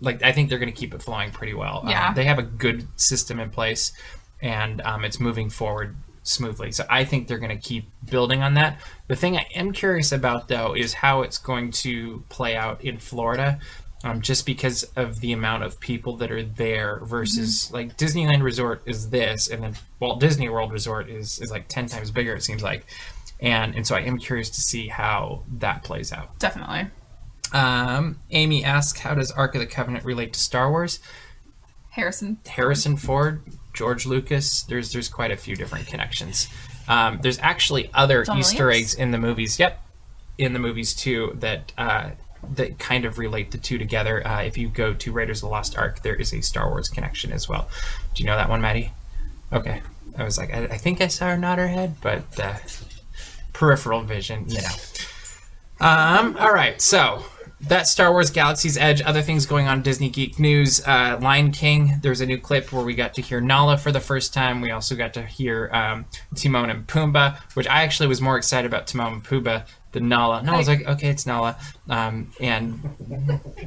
like 0.00 0.22
I 0.22 0.32
think 0.32 0.48
they're 0.50 0.58
going 0.58 0.72
to 0.72 0.78
keep 0.78 0.92
it 0.94 1.02
flowing 1.02 1.30
pretty 1.30 1.54
well. 1.54 1.80
Um, 1.82 1.88
Yeah. 1.88 2.12
they 2.12 2.24
have 2.24 2.38
a 2.38 2.42
good 2.42 2.86
system 2.96 3.40
in 3.40 3.50
place, 3.50 3.92
and 4.42 4.80
um, 4.82 5.04
it's 5.04 5.18
moving 5.18 5.50
forward 5.50 5.96
smoothly. 6.22 6.72
So 6.72 6.84
I 6.90 7.04
think 7.04 7.26
they're 7.28 7.38
going 7.38 7.56
to 7.56 7.62
keep 7.68 7.88
building 8.08 8.42
on 8.42 8.54
that. 8.54 8.78
The 9.08 9.16
thing 9.16 9.36
I 9.36 9.46
am 9.54 9.72
curious 9.72 10.12
about 10.12 10.48
though 10.48 10.74
is 10.74 10.94
how 10.94 11.22
it's 11.22 11.38
going 11.38 11.70
to 11.72 12.24
play 12.28 12.56
out 12.56 12.82
in 12.84 12.98
Florida. 12.98 13.58
Um, 14.04 14.20
just 14.20 14.44
because 14.44 14.84
of 14.96 15.20
the 15.20 15.32
amount 15.32 15.62
of 15.62 15.80
people 15.80 16.16
that 16.18 16.30
are 16.30 16.42
there 16.42 17.00
versus 17.04 17.72
like 17.72 17.96
Disneyland 17.96 18.42
Resort 18.42 18.82
is 18.84 19.08
this, 19.08 19.48
and 19.48 19.62
then 19.62 19.74
Walt 19.98 20.20
Disney 20.20 20.50
World 20.50 20.72
Resort 20.72 21.08
is 21.08 21.40
is 21.40 21.50
like 21.50 21.68
ten 21.68 21.86
times 21.86 22.10
bigger. 22.10 22.34
It 22.34 22.42
seems 22.42 22.62
like, 22.62 22.84
and 23.40 23.74
and 23.74 23.86
so 23.86 23.96
I 23.96 24.00
am 24.00 24.18
curious 24.18 24.50
to 24.50 24.60
see 24.60 24.88
how 24.88 25.44
that 25.54 25.84
plays 25.84 26.12
out. 26.12 26.38
Definitely. 26.38 26.88
Um, 27.54 28.20
Amy 28.30 28.62
asks, 28.62 29.00
how 29.00 29.14
does 29.14 29.30
Ark 29.30 29.54
of 29.54 29.60
the 29.60 29.66
Covenant 29.66 30.04
relate 30.04 30.34
to 30.34 30.40
Star 30.40 30.70
Wars? 30.70 30.98
Harrison. 31.90 32.38
Harrison 32.46 32.96
Ford, 32.98 33.42
George 33.72 34.04
Lucas. 34.04 34.64
There's 34.64 34.92
there's 34.92 35.08
quite 35.08 35.30
a 35.30 35.36
few 35.36 35.56
different 35.56 35.86
connections. 35.86 36.48
Um, 36.88 37.20
there's 37.22 37.38
actually 37.38 37.90
other 37.94 38.24
John 38.24 38.38
Easter 38.38 38.66
Williams? 38.66 38.92
eggs 38.92 39.00
in 39.00 39.12
the 39.12 39.18
movies. 39.18 39.58
Yep, 39.58 39.80
in 40.36 40.52
the 40.52 40.58
movies 40.58 40.94
too 40.94 41.32
that 41.36 41.72
uh, 41.78 42.10
that 42.54 42.78
kind 42.78 43.04
of 43.04 43.18
relate 43.18 43.50
the 43.50 43.58
two 43.58 43.78
together. 43.78 44.26
Uh, 44.26 44.42
if 44.42 44.58
you 44.58 44.68
go 44.68 44.94
to 44.94 45.12
Raiders 45.12 45.38
of 45.38 45.48
the 45.48 45.52
Lost 45.52 45.76
Ark, 45.76 46.02
there 46.02 46.14
is 46.14 46.32
a 46.32 46.40
Star 46.40 46.68
Wars 46.68 46.88
connection 46.88 47.32
as 47.32 47.48
well. 47.48 47.68
Do 48.14 48.22
you 48.22 48.28
know 48.28 48.36
that 48.36 48.48
one, 48.48 48.60
Maddie? 48.60 48.92
Okay, 49.52 49.82
I 50.16 50.24
was 50.24 50.38
like, 50.38 50.52
I, 50.52 50.64
I 50.64 50.76
think 50.78 51.00
I 51.00 51.08
saw 51.08 51.28
her 51.30 51.36
nod 51.36 51.58
her 51.58 51.68
head, 51.68 51.96
but 52.00 52.40
uh, 52.40 52.56
peripheral 53.52 54.02
vision, 54.02 54.48
you 54.48 54.60
know. 54.60 54.74
Um, 55.80 56.36
all 56.38 56.52
right, 56.52 56.80
so 56.80 57.24
that's 57.60 57.90
Star 57.90 58.12
Wars 58.12 58.30
Galaxy's 58.30 58.76
Edge. 58.76 59.00
Other 59.02 59.22
things 59.22 59.46
going 59.46 59.68
on 59.68 59.82
Disney 59.82 60.08
Geek 60.08 60.38
News. 60.38 60.86
Uh, 60.86 61.18
Lion 61.20 61.50
King, 61.50 61.98
there's 62.02 62.20
a 62.20 62.26
new 62.26 62.38
clip 62.38 62.72
where 62.72 62.84
we 62.84 62.94
got 62.94 63.14
to 63.14 63.22
hear 63.22 63.40
Nala 63.40 63.78
for 63.78 63.90
the 63.90 64.00
first 64.00 64.34
time. 64.34 64.60
We 64.60 64.70
also 64.70 64.94
got 64.94 65.14
to 65.14 65.22
hear 65.22 65.70
um, 65.72 66.04
Timon 66.34 66.70
and 66.70 66.86
Pumbaa, 66.86 67.38
which 67.54 67.66
I 67.68 67.82
actually 67.82 68.08
was 68.08 68.20
more 68.20 68.36
excited 68.36 68.66
about 68.66 68.86
Timon 68.86 69.14
and 69.14 69.24
Pumbaa 69.24 69.66
than 69.94 70.08
Nala. 70.08 70.38
And 70.38 70.50
I 70.50 70.58
was 70.58 70.68
like, 70.68 70.86
okay, 70.86 71.08
it's 71.08 71.24
Nala. 71.24 71.56
Um, 71.88 72.30
and 72.40 72.78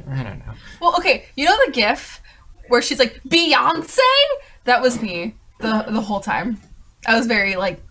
I 0.08 0.22
don't 0.22 0.38
know. 0.38 0.54
Well, 0.80 0.94
okay, 0.98 1.26
you 1.34 1.44
know 1.46 1.56
the 1.66 1.72
GIF 1.72 2.22
where 2.68 2.80
she's 2.80 3.00
like 3.00 3.20
Beyonce. 3.28 3.98
That 4.64 4.80
was 4.80 5.02
me 5.02 5.34
the 5.58 5.84
the 5.88 6.00
whole 6.00 6.20
time. 6.20 6.58
I 7.06 7.16
was 7.16 7.26
very 7.26 7.56
like, 7.56 7.82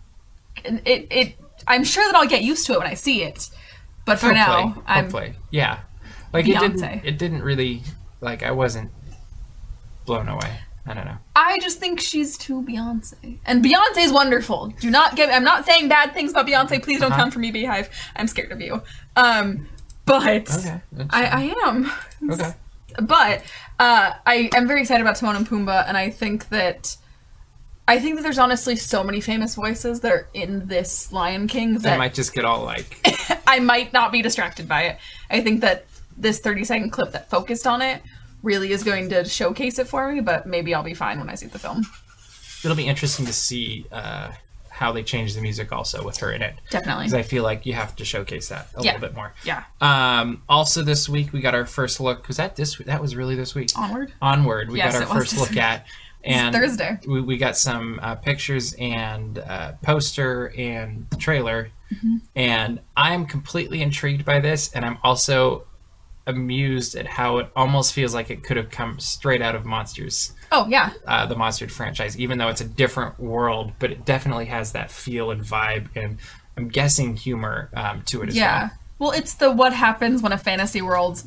it 0.64 1.06
it. 1.10 1.36
I'm 1.66 1.84
sure 1.84 2.06
that 2.06 2.14
I'll 2.16 2.26
get 2.26 2.42
used 2.42 2.64
to 2.66 2.72
it 2.72 2.78
when 2.78 2.88
I 2.88 2.94
see 2.94 3.22
it, 3.22 3.50
but 4.06 4.18
for 4.18 4.32
now, 4.32 4.68
hopefully, 4.68 4.84
I'm 4.86 5.04
hopefully, 5.04 5.34
yeah. 5.50 5.80
Like 6.32 6.48
it 6.48 6.58
didn't. 6.58 6.82
It 7.04 7.18
didn't 7.18 7.42
really. 7.42 7.82
Like 8.20 8.42
I 8.42 8.50
wasn't 8.50 8.90
blown 10.06 10.28
away. 10.28 10.58
I 10.88 10.94
don't 10.94 11.04
know. 11.04 11.18
I 11.36 11.58
just 11.60 11.78
think 11.78 12.00
she's 12.00 12.38
too 12.38 12.62
Beyonce. 12.62 13.38
And 13.44 13.62
Beyonce 13.64 13.98
is 13.98 14.12
wonderful. 14.12 14.68
Do 14.80 14.90
not 14.90 15.16
get 15.16 15.32
I'm 15.32 15.44
not 15.44 15.66
saying 15.66 15.88
bad 15.88 16.14
things 16.14 16.30
about 16.32 16.46
Beyonce. 16.46 16.82
Please 16.82 17.00
don't 17.00 17.12
Uh-huh. 17.12 17.20
come 17.22 17.30
for 17.30 17.38
me, 17.40 17.50
Beehive. 17.50 17.90
I'm 18.16 18.26
scared 18.26 18.50
of 18.52 18.60
you. 18.60 18.82
Um 19.16 19.68
but 20.06 20.48
Okay. 20.50 20.80
I, 21.10 21.24
I 21.26 21.68
am. 21.68 21.90
okay. 22.32 22.52
But 23.02 23.42
uh, 23.78 24.14
I 24.26 24.48
am 24.56 24.66
very 24.66 24.80
excited 24.80 25.02
about 25.02 25.16
Timon 25.16 25.36
and 25.36 25.46
Pumbaa, 25.48 25.84
and 25.86 25.96
I 25.96 26.08
think 26.10 26.48
that 26.48 26.96
I 27.86 27.98
think 28.00 28.16
that 28.16 28.22
there's 28.22 28.38
honestly 28.38 28.74
so 28.76 29.04
many 29.04 29.20
famous 29.20 29.54
voices 29.54 30.00
that 30.00 30.10
are 30.10 30.28
in 30.34 30.66
this 30.66 31.12
Lion 31.12 31.46
King 31.46 31.74
that 31.80 31.94
I 31.94 31.96
might 31.98 32.14
just 32.14 32.32
get 32.34 32.44
all 32.46 32.64
like. 32.64 32.98
I 33.46 33.60
might 33.60 33.92
not 33.92 34.10
be 34.10 34.20
distracted 34.22 34.66
by 34.66 34.82
it. 34.84 34.98
I 35.30 35.42
think 35.42 35.60
that 35.60 35.84
this 36.16 36.40
30 36.40 36.64
second 36.64 36.90
clip 36.90 37.12
that 37.12 37.30
focused 37.30 37.66
on 37.66 37.80
it 37.82 38.02
really 38.42 38.72
is 38.72 38.82
going 38.84 39.08
to 39.10 39.24
showcase 39.24 39.78
it 39.78 39.88
for 39.88 40.12
me, 40.12 40.20
but 40.20 40.46
maybe 40.46 40.74
I'll 40.74 40.82
be 40.82 40.94
fine 40.94 41.18
when 41.18 41.28
I 41.28 41.34
see 41.34 41.46
the 41.46 41.58
film. 41.58 41.84
It'll 42.64 42.76
be 42.76 42.86
interesting 42.86 43.26
to 43.26 43.32
see 43.32 43.86
uh, 43.92 44.32
how 44.70 44.92
they 44.92 45.02
change 45.02 45.34
the 45.34 45.40
music 45.40 45.72
also 45.72 46.04
with 46.04 46.18
her 46.18 46.30
in 46.32 46.42
it. 46.42 46.54
Definitely. 46.70 47.04
Because 47.04 47.14
I 47.14 47.22
feel 47.22 47.42
like 47.42 47.66
you 47.66 47.74
have 47.74 47.94
to 47.96 48.04
showcase 48.04 48.48
that 48.48 48.68
a 48.74 48.82
Yeah. 48.82 48.92
little 48.94 49.08
bit 49.08 49.14
more. 49.16 49.32
Yeah. 49.44 49.64
Um, 49.80 50.42
also, 50.48 50.82
this 50.82 51.08
week 51.08 51.32
we 51.32 51.40
got 51.40 51.54
our 51.54 51.66
first 51.66 52.00
look. 52.00 52.26
Was 52.28 52.36
that 52.36 52.56
this? 52.56 52.78
Week? 52.78 52.86
That 52.86 53.00
was 53.00 53.14
really 53.16 53.34
this 53.36 53.54
week. 53.54 53.70
Onward. 53.76 54.12
Onward. 54.22 54.70
We 54.70 54.78
Yes, 54.78 54.98
got 54.98 55.08
our 55.08 55.14
first 55.20 55.36
look 55.38 55.50
week. 55.50 55.58
at, 55.60 55.86
and 56.24 56.54
Thursday. 56.54 56.98
We, 57.06 57.20
we 57.20 57.36
got 57.38 57.56
some 57.56 58.00
uh, 58.02 58.16
pictures 58.16 58.74
and 58.78 59.38
uh, 59.38 59.72
poster 59.82 60.52
and 60.56 61.06
trailer, 61.18 61.70
Mm-hmm. 61.90 62.16
and 62.36 62.80
I 62.98 63.14
am 63.14 63.24
completely 63.24 63.80
intrigued 63.80 64.26
by 64.26 64.40
this, 64.40 64.70
and 64.74 64.84
I'm 64.84 64.98
also 65.02 65.64
amused 66.28 66.94
at 66.94 67.06
how 67.06 67.38
it 67.38 67.50
almost 67.56 67.92
feels 67.92 68.14
like 68.14 68.30
it 68.30 68.44
could 68.44 68.56
have 68.56 68.70
come 68.70 69.00
straight 69.00 69.42
out 69.42 69.56
of 69.56 69.64
Monsters 69.64 70.32
Oh, 70.52 70.66
yeah. 70.68 70.92
uh, 71.06 71.26
the 71.26 71.34
Monstered 71.34 71.70
franchise, 71.72 72.16
even 72.18 72.38
though 72.38 72.48
it's 72.48 72.60
a 72.60 72.64
different 72.68 73.18
world, 73.18 73.72
but 73.80 73.90
it 73.90 74.04
definitely 74.04 74.44
has 74.46 74.72
that 74.72 74.90
feel 74.90 75.30
and 75.30 75.42
vibe, 75.42 75.88
and 75.96 76.18
I'm 76.56 76.68
guessing 76.68 77.16
humor 77.16 77.70
um, 77.74 78.02
to 78.06 78.22
it 78.22 78.28
as 78.28 78.34
well. 78.34 78.44
Yeah. 78.44 78.68
Well, 78.98 79.10
it's 79.10 79.34
the 79.34 79.50
what 79.50 79.72
happens 79.72 80.22
when 80.22 80.32
a 80.32 80.38
fantasy 80.38 80.82
world 80.82 81.22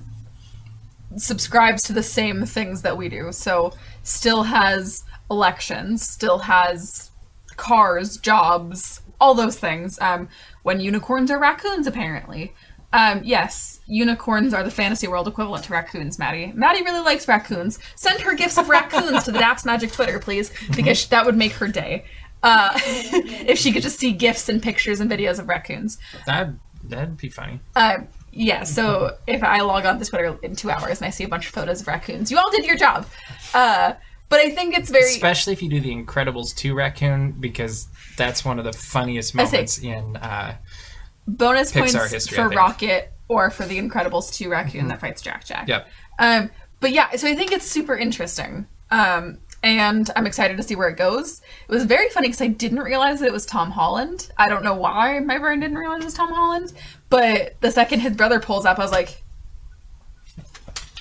subscribes 1.18 1.82
to 1.84 1.94
the 1.94 2.04
same 2.04 2.46
things 2.46 2.82
that 2.84 2.98
we 2.98 3.10
do. 3.10 3.32
So, 3.32 3.74
still 4.04 4.44
has 4.44 5.04
elections, 5.30 6.08
still 6.08 6.40
has 6.40 7.12
cars, 7.58 8.18
jobs, 8.18 9.02
all 9.20 9.34
those 9.34 9.58
things. 9.60 10.00
Um, 10.00 10.30
when 10.64 10.80
unicorns 10.80 11.30
are 11.32 11.40
raccoons, 11.40 11.86
apparently. 11.88 12.54
Um, 12.94 13.22
yes, 13.24 13.80
unicorns 13.92 14.54
are 14.54 14.64
the 14.64 14.72
fantasy 14.72 15.08
world 15.08 15.28
equivalent 15.28 15.66
to 15.66 15.74
raccoons, 15.74 16.18
Maddie. 16.18 16.54
Maddie 16.56 16.82
really 16.82 17.02
likes 17.02 17.28
raccoons. 17.28 17.78
Send 17.96 18.22
her 18.22 18.34
gifts 18.34 18.58
of 18.58 18.70
raccoons 18.70 19.26
to 19.26 19.32
the 19.32 19.40
Daps 19.40 19.66
Magic 19.66 19.92
Twitter, 19.92 20.18
please, 20.18 20.52
because 20.76 21.06
that 21.08 21.26
would 21.26 21.36
make 21.36 21.52
her 21.54 21.68
day. 21.68 22.06
Uh, 22.42 22.72
if 22.76 23.60
she 23.60 23.72
could 23.72 23.84
just 23.84 24.00
see 24.00 24.14
gifts 24.14 24.50
and 24.50 24.64
pictures 24.64 25.00
and 25.00 25.12
videos 25.12 25.40
of 25.40 25.48
raccoons. 25.48 25.98
I'd 26.28 26.58
that'd 26.84 27.18
be 27.18 27.30
funny. 27.30 27.60
Um, 27.76 28.08
yeah, 28.32 28.64
so 28.64 29.18
if 29.28 29.44
I 29.44 29.60
log 29.60 29.86
on 29.86 30.00
to 30.00 30.06
Twitter 30.06 30.40
in 30.42 30.56
two 30.56 30.72
hours 30.72 31.00
and 31.00 31.08
I 31.08 31.10
see 31.10 31.26
a 31.26 31.28
bunch 31.28 31.48
of 31.48 31.52
photos 31.52 31.82
of 31.82 31.88
raccoons, 31.88 32.32
you 32.32 32.38
all 32.38 32.50
did 32.50 32.66
your 32.66 32.78
job. 32.78 33.06
Uh, 33.54 33.94
but 34.30 34.40
I 34.40 34.50
think 34.52 34.78
it's 34.78 34.90
very 34.90 35.04
Especially 35.04 35.52
if 35.52 35.62
you 35.62 35.70
do 35.70 35.82
the 35.82 35.94
Incredibles 35.94 36.56
2 36.56 36.74
raccoon, 36.74 37.34
because 37.34 37.90
that's 38.16 38.46
one 38.46 38.58
of 38.60 38.64
the 38.64 38.72
funniest 38.72 39.36
moments 39.36 39.78
in. 39.78 40.16
Uh, 40.16 40.56
bonus 41.28 41.74
Pixar 41.74 41.80
points 41.80 42.12
history, 42.12 42.38
for. 42.38 42.48
Rocket 42.48 43.12
or 43.32 43.50
for 43.50 43.66
the 43.66 43.80
Incredibles 43.80 44.34
2 44.34 44.50
raccoon 44.50 44.90
that 44.90 45.00
fights 45.00 45.22
Jack 45.22 45.46
Jack. 45.46 45.70
yep. 45.70 45.88
Um, 46.20 46.52
but 46.82 46.92
yeah, 46.92 47.16
so 47.16 47.28
I 47.30 47.36
think 47.36 47.54
it's 47.54 47.66
super 47.66 47.96
interesting. 47.96 48.68
Um, 48.92 49.38
and 49.64 50.10
I'm 50.18 50.28
excited 50.28 50.58
to 50.58 50.64
see 50.64 50.76
where 50.76 50.90
it 50.90 50.98
goes. 50.98 51.42
It 51.70 51.72
was 51.72 51.86
very 51.86 52.10
funny 52.10 52.28
because 52.28 52.42
I 52.42 52.48
didn't 52.48 52.80
realize 52.80 53.22
that 53.22 53.28
it 53.28 53.32
was 53.32 53.46
Tom 53.46 53.72
Holland. 53.72 54.30
I 54.38 54.50
don't 54.50 54.64
know 54.64 54.74
why 54.74 55.20
my 55.20 55.38
brain 55.38 55.62
didn't 55.62 55.78
realize 55.78 56.02
it 56.02 56.06
was 56.06 56.14
Tom 56.14 56.34
Holland. 56.34 56.74
But 57.10 57.56
the 57.62 57.72
second 57.72 58.02
his 58.02 58.18
brother 58.18 58.42
pulls 58.42 58.66
up, 58.66 58.80
I 58.80 58.82
was 58.82 58.92
like, 58.92 59.24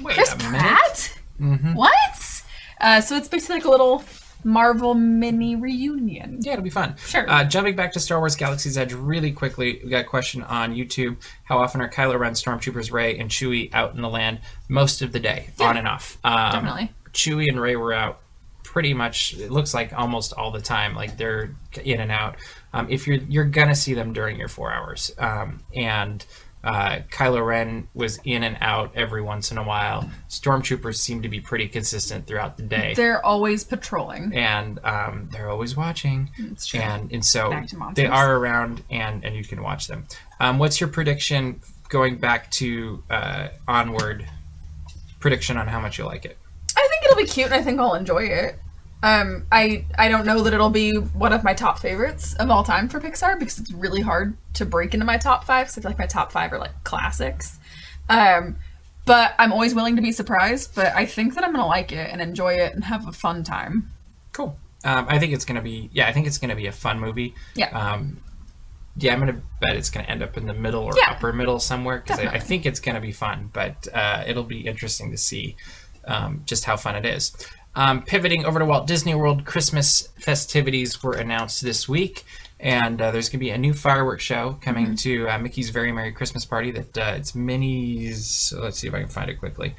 Wait 0.01 0.15
Chris 0.15 0.33
a 0.35 0.37
minute. 0.37 0.61
Pratt? 0.61 1.19
Mm-hmm. 1.41 1.75
What? 1.75 2.43
Uh, 2.81 3.01
so 3.01 3.17
it's 3.17 3.29
basically 3.29 3.57
like 3.57 3.65
a 3.65 3.71
little 3.71 4.05
Marvel 4.45 4.95
mini 4.95 5.57
reunion. 5.57 6.39
Yeah, 6.41 6.53
it'll 6.53 6.63
be 6.63 6.71
fun. 6.71 6.97
Sure. 7.07 7.29
Uh, 7.29 7.45
jumping 7.45 7.77
back 7.77 7.93
to 7.93 8.01
Star 8.01 8.19
Wars 8.19 8.37
Galaxy's 8.37 8.79
Edge 8.79 8.93
really 8.93 9.33
quickly, 9.33 9.81
we 9.85 9.91
got 9.91 10.01
a 10.01 10.09
question 10.09 10.43
on 10.45 10.75
YouTube. 10.75 11.17
How 11.45 11.59
often 11.59 11.81
are 11.81 11.89
Kylo 11.89 12.19
Ren, 12.19 12.33
Stormtroopers, 12.33 12.93
Rey, 12.93 13.19
and 13.19 13.31
Chewie 13.31 13.73
out 13.75 13.95
in 13.95 14.03
the 14.03 14.09
land? 14.09 14.41
Most 14.69 15.03
of 15.03 15.13
the 15.13 15.21
day, 15.21 15.51
on 15.61 15.77
and 15.77 15.87
off. 15.87 16.19
Um, 16.25 16.53
Definitely. 16.53 16.93
Chewie 17.13 17.49
and 17.49 17.61
Rey 17.61 17.77
were 17.77 17.93
out 17.93 18.21
pretty 18.63 18.95
much. 18.95 19.35
It 19.35 19.51
looks 19.51 19.75
like 19.75 19.93
almost 19.93 20.33
all 20.33 20.51
the 20.51 20.61
time. 20.61 20.95
Like 20.95 21.17
they're 21.17 21.55
in 21.85 22.01
and 22.01 22.13
out. 22.13 22.37
Um, 22.73 22.87
if 22.89 23.07
you're 23.07 23.19
you're 23.29 23.45
gonna 23.45 23.75
see 23.75 23.95
them 23.95 24.13
during 24.13 24.39
your 24.39 24.49
four 24.49 24.73
hours, 24.73 25.11
um, 25.19 25.61
and 25.75 26.25
uh, 26.63 26.99
Kylo 27.11 27.45
Ren 27.47 27.89
was 27.95 28.19
in 28.25 28.43
and 28.43 28.59
out 28.61 28.93
every 28.95 29.23
once 29.23 29.51
in 29.51 29.57
a 29.59 29.63
while. 29.63 30.11
Stormtroopers 30.29 30.97
seem 30.97 31.23
to 31.23 31.29
be 31.29 31.41
pretty 31.41 31.67
consistent 31.69 32.27
throughout 32.27 32.57
the 32.57 32.63
day 32.63 32.93
They're 32.95 33.25
always 33.25 33.65
patrolling. 33.65 34.35
and 34.35 34.79
um, 34.85 35.29
they're 35.33 35.49
always 35.49 35.77
watching. 35.77 36.31
It's 36.37 36.67
true. 36.67 36.81
And 36.81 37.11
and 37.13 37.25
so 37.25 37.51
Back 37.51 37.69
to 37.69 37.77
monsters. 37.77 38.03
they 38.05 38.09
are 38.11 38.37
around, 38.37 38.83
and 38.91 39.25
and 39.25 39.35
you 39.35 39.45
can 39.45 39.63
watch 39.63 39.87
them. 39.87 40.07
Um, 40.39 40.59
what's 40.59 40.81
your 40.81 40.89
prediction 40.91 41.61
going 41.89 42.19
back 42.19 42.51
to 42.53 43.03
uh, 43.11 43.49
onward? 43.67 44.27
Prediction 45.21 45.57
on 45.59 45.69
how 45.69 45.81
much 45.81 45.99
you 45.99 46.05
like 46.07 46.25
it. 46.25 46.39
I 46.77 46.87
think 46.91 47.05
it'll 47.05 47.17
be 47.17 47.27
cute, 47.27 47.47
and 47.47 47.55
I 47.55 47.63
think 47.63 47.79
I'll 47.79 47.95
enjoy 47.95 48.23
it. 48.25 48.59
Um, 49.03 49.47
I 49.51 49.87
I 49.99 50.09
don't 50.09 50.27
know 50.27 50.43
that 50.43 50.53
it'll 50.53 50.69
be 50.71 50.93
one 50.95 51.33
of 51.33 51.43
my 51.43 51.55
top 51.55 51.79
favorites 51.79 52.35
of 52.35 52.51
all 52.51 52.63
time 52.65 52.89
for 52.89 53.01
Pixar 53.01 53.39
because 53.39 53.59
it's 53.59 53.73
really 53.73 54.03
hard 54.03 54.37
to 54.55 54.67
break 54.67 54.93
into 54.93 55.07
my 55.07 55.17
top 55.17 55.45
five. 55.45 55.67
Because 55.67 55.79
I 55.79 55.81
feel 55.83 55.91
like 55.91 55.99
my 55.99 56.07
top 56.07 56.33
five 56.33 56.53
are 56.53 56.59
like 56.59 56.85
classics. 56.85 57.59
Um, 58.11 58.57
but 59.07 59.35
I'm 59.39 59.53
always 59.53 59.75
willing 59.75 59.97
to 59.97 60.03
be 60.03 60.13
surprised. 60.13 60.75
But 60.75 60.95
I 60.95 61.07
think 61.07 61.35
that 61.35 61.45
I'm 61.45 61.53
gonna 61.53 61.67
like 61.67 61.93
it 61.93 62.11
and 62.13 62.21
enjoy 62.21 62.55
it 62.55 62.75
and 62.75 62.85
have 62.85 63.09
a 63.09 63.13
fun 63.13 63.43
time. 63.43 63.91
Cool. 64.33 64.57
Um, 64.85 65.07
I 65.09 65.19
think 65.19 65.33
it's 65.33 65.45
gonna 65.47 65.63
be 65.63 65.89
yeah. 65.93 66.07
I 66.07 66.13
think 66.13 66.27
it's 66.27 66.39
gonna 66.39 66.57
be 66.57 66.67
a 66.67 66.73
fun 66.73 67.01
movie. 67.01 67.35
Yeah. 67.55 67.69
Um, 67.71 68.19
yeah, 68.97 69.15
I'm 69.15 69.21
gonna 69.21 69.41
bet 69.63 69.77
it's 69.77 69.89
gonna 69.89 70.07
end 70.09 70.23
up 70.23 70.37
in 70.37 70.47
the 70.47 70.53
middle 70.55 70.83
or 70.83 70.93
Yeah. 70.97 71.13
upper 71.13 71.33
middle 71.33 71.59
somewhere 71.59 71.99
because 72.05 72.19
I, 72.19 72.25
I 72.33 72.39
think 72.39 72.67
it's 72.67 72.81
gonna 72.81 73.01
be 73.01 73.13
fun. 73.13 73.49
But 73.53 73.89
uh, 73.95 74.25
it'll 74.27 74.43
be 74.45 74.67
interesting 74.67 75.11
to 75.13 75.17
see 75.17 75.57
um, 76.07 76.43
just 76.45 76.65
how 76.65 76.77
fun 76.77 76.97
it 76.97 77.07
is. 77.07 77.33
Um, 77.75 78.03
pivoting 78.03 78.45
over 78.45 78.59
to 78.59 78.65
Walt 78.65 78.87
Disney 78.87 79.15
World, 79.15 79.45
Christmas 79.45 80.09
festivities 80.19 81.03
were 81.03 81.13
announced 81.15 81.63
this 81.63 81.89
week, 81.89 82.25
and 82.59 83.01
uh, 83.01 83.11
there's 83.11 83.29
gonna 83.29 83.39
be 83.41 83.51
a 83.51 83.59
new 83.59 83.73
fireworks 83.73 84.25
show 84.25 84.59
coming 84.61 84.87
Mm-hmm. 84.87 84.95
to 84.97 85.29
uh, 85.29 85.39
Mickey's 85.39 85.71
Very 85.71 85.93
Merry 85.93 86.13
Christmas 86.13 86.45
Party. 86.45 86.71
That 86.73 86.99
uh, 86.99 87.15
it's 87.17 87.35
Minnie's. 87.35 88.27
So 88.27 88.61
let's 88.61 88.79
see 88.79 88.89
if 88.89 88.95
I 88.95 89.01
can 89.01 89.09
find 89.09 89.31
it 89.31 89.37
quickly. 89.39 89.75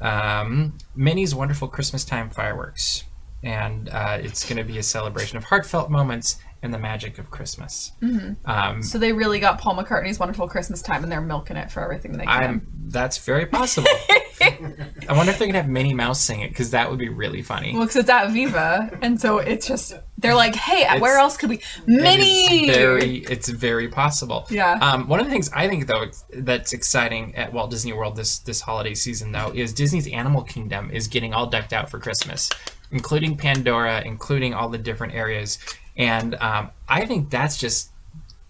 Um, 0.00 0.78
Minnie's 0.94 1.34
Wonderful 1.34 1.68
Christmas 1.68 2.04
Time 2.04 2.30
Fireworks 2.30 3.04
and 3.44 3.90
uh, 3.90 4.18
it's 4.20 4.44
going 4.44 4.56
to 4.56 4.64
be 4.64 4.78
a 4.78 4.82
celebration 4.82 5.36
of 5.36 5.44
heartfelt 5.44 5.90
moments 5.90 6.38
and 6.64 6.72
the 6.72 6.78
magic 6.78 7.18
of 7.18 7.30
Christmas. 7.30 7.92
Mm-hmm. 8.02 8.50
Um, 8.50 8.82
So 8.82 8.98
they 8.98 9.12
really 9.12 9.38
got 9.38 9.60
Paul 9.60 9.76
McCartney's 9.76 10.18
"Wonderful 10.18 10.48
Christmas 10.48 10.82
Time" 10.82 11.02
and 11.02 11.12
they're 11.12 11.20
milking 11.20 11.56
it 11.56 11.70
for 11.70 11.82
everything 11.84 12.12
they 12.12 12.24
can. 12.24 12.42
I'm 12.42 12.66
that's 12.86 13.18
very 13.18 13.46
possible. 13.46 13.90
I 14.40 15.12
wonder 15.16 15.30
if 15.30 15.38
they're 15.38 15.46
gonna 15.46 15.60
have 15.60 15.68
Minnie 15.68 15.94
Mouse 15.94 16.20
sing 16.20 16.40
it 16.40 16.48
because 16.48 16.70
that 16.70 16.90
would 16.90 16.98
be 16.98 17.08
really 17.08 17.42
funny. 17.42 17.72
Well, 17.72 17.82
because 17.82 17.96
it's 17.96 18.10
at 18.10 18.30
Viva, 18.30 18.90
and 19.02 19.20
so 19.20 19.38
it's 19.38 19.66
just 19.66 19.94
they're 20.18 20.34
like, 20.34 20.54
"Hey, 20.54 20.98
where 20.98 21.18
else 21.18 21.36
could 21.36 21.50
we?" 21.50 21.60
Minnie. 21.86 22.68
It's 22.68 22.76
very, 22.76 23.16
it's 23.18 23.48
very 23.48 23.88
possible. 23.88 24.46
Yeah. 24.50 24.78
Um, 24.80 25.08
one 25.08 25.20
of 25.20 25.26
the 25.26 25.32
things 25.32 25.50
I 25.52 25.68
think 25.68 25.86
though 25.86 26.06
that's 26.32 26.72
exciting 26.72 27.34
at 27.36 27.52
Walt 27.52 27.70
Disney 27.70 27.92
World 27.92 28.16
this 28.16 28.38
this 28.38 28.60
holiday 28.60 28.94
season 28.94 29.32
though 29.32 29.52
is 29.54 29.72
Disney's 29.72 30.08
Animal 30.08 30.42
Kingdom 30.42 30.90
is 30.90 31.08
getting 31.08 31.34
all 31.34 31.46
decked 31.46 31.72
out 31.72 31.90
for 31.90 31.98
Christmas, 31.98 32.50
including 32.90 33.36
Pandora, 33.36 34.02
including 34.04 34.54
all 34.54 34.68
the 34.68 34.78
different 34.78 35.14
areas, 35.14 35.58
and 35.96 36.34
um, 36.36 36.70
I 36.88 37.06
think 37.06 37.30
that's 37.30 37.56
just 37.56 37.90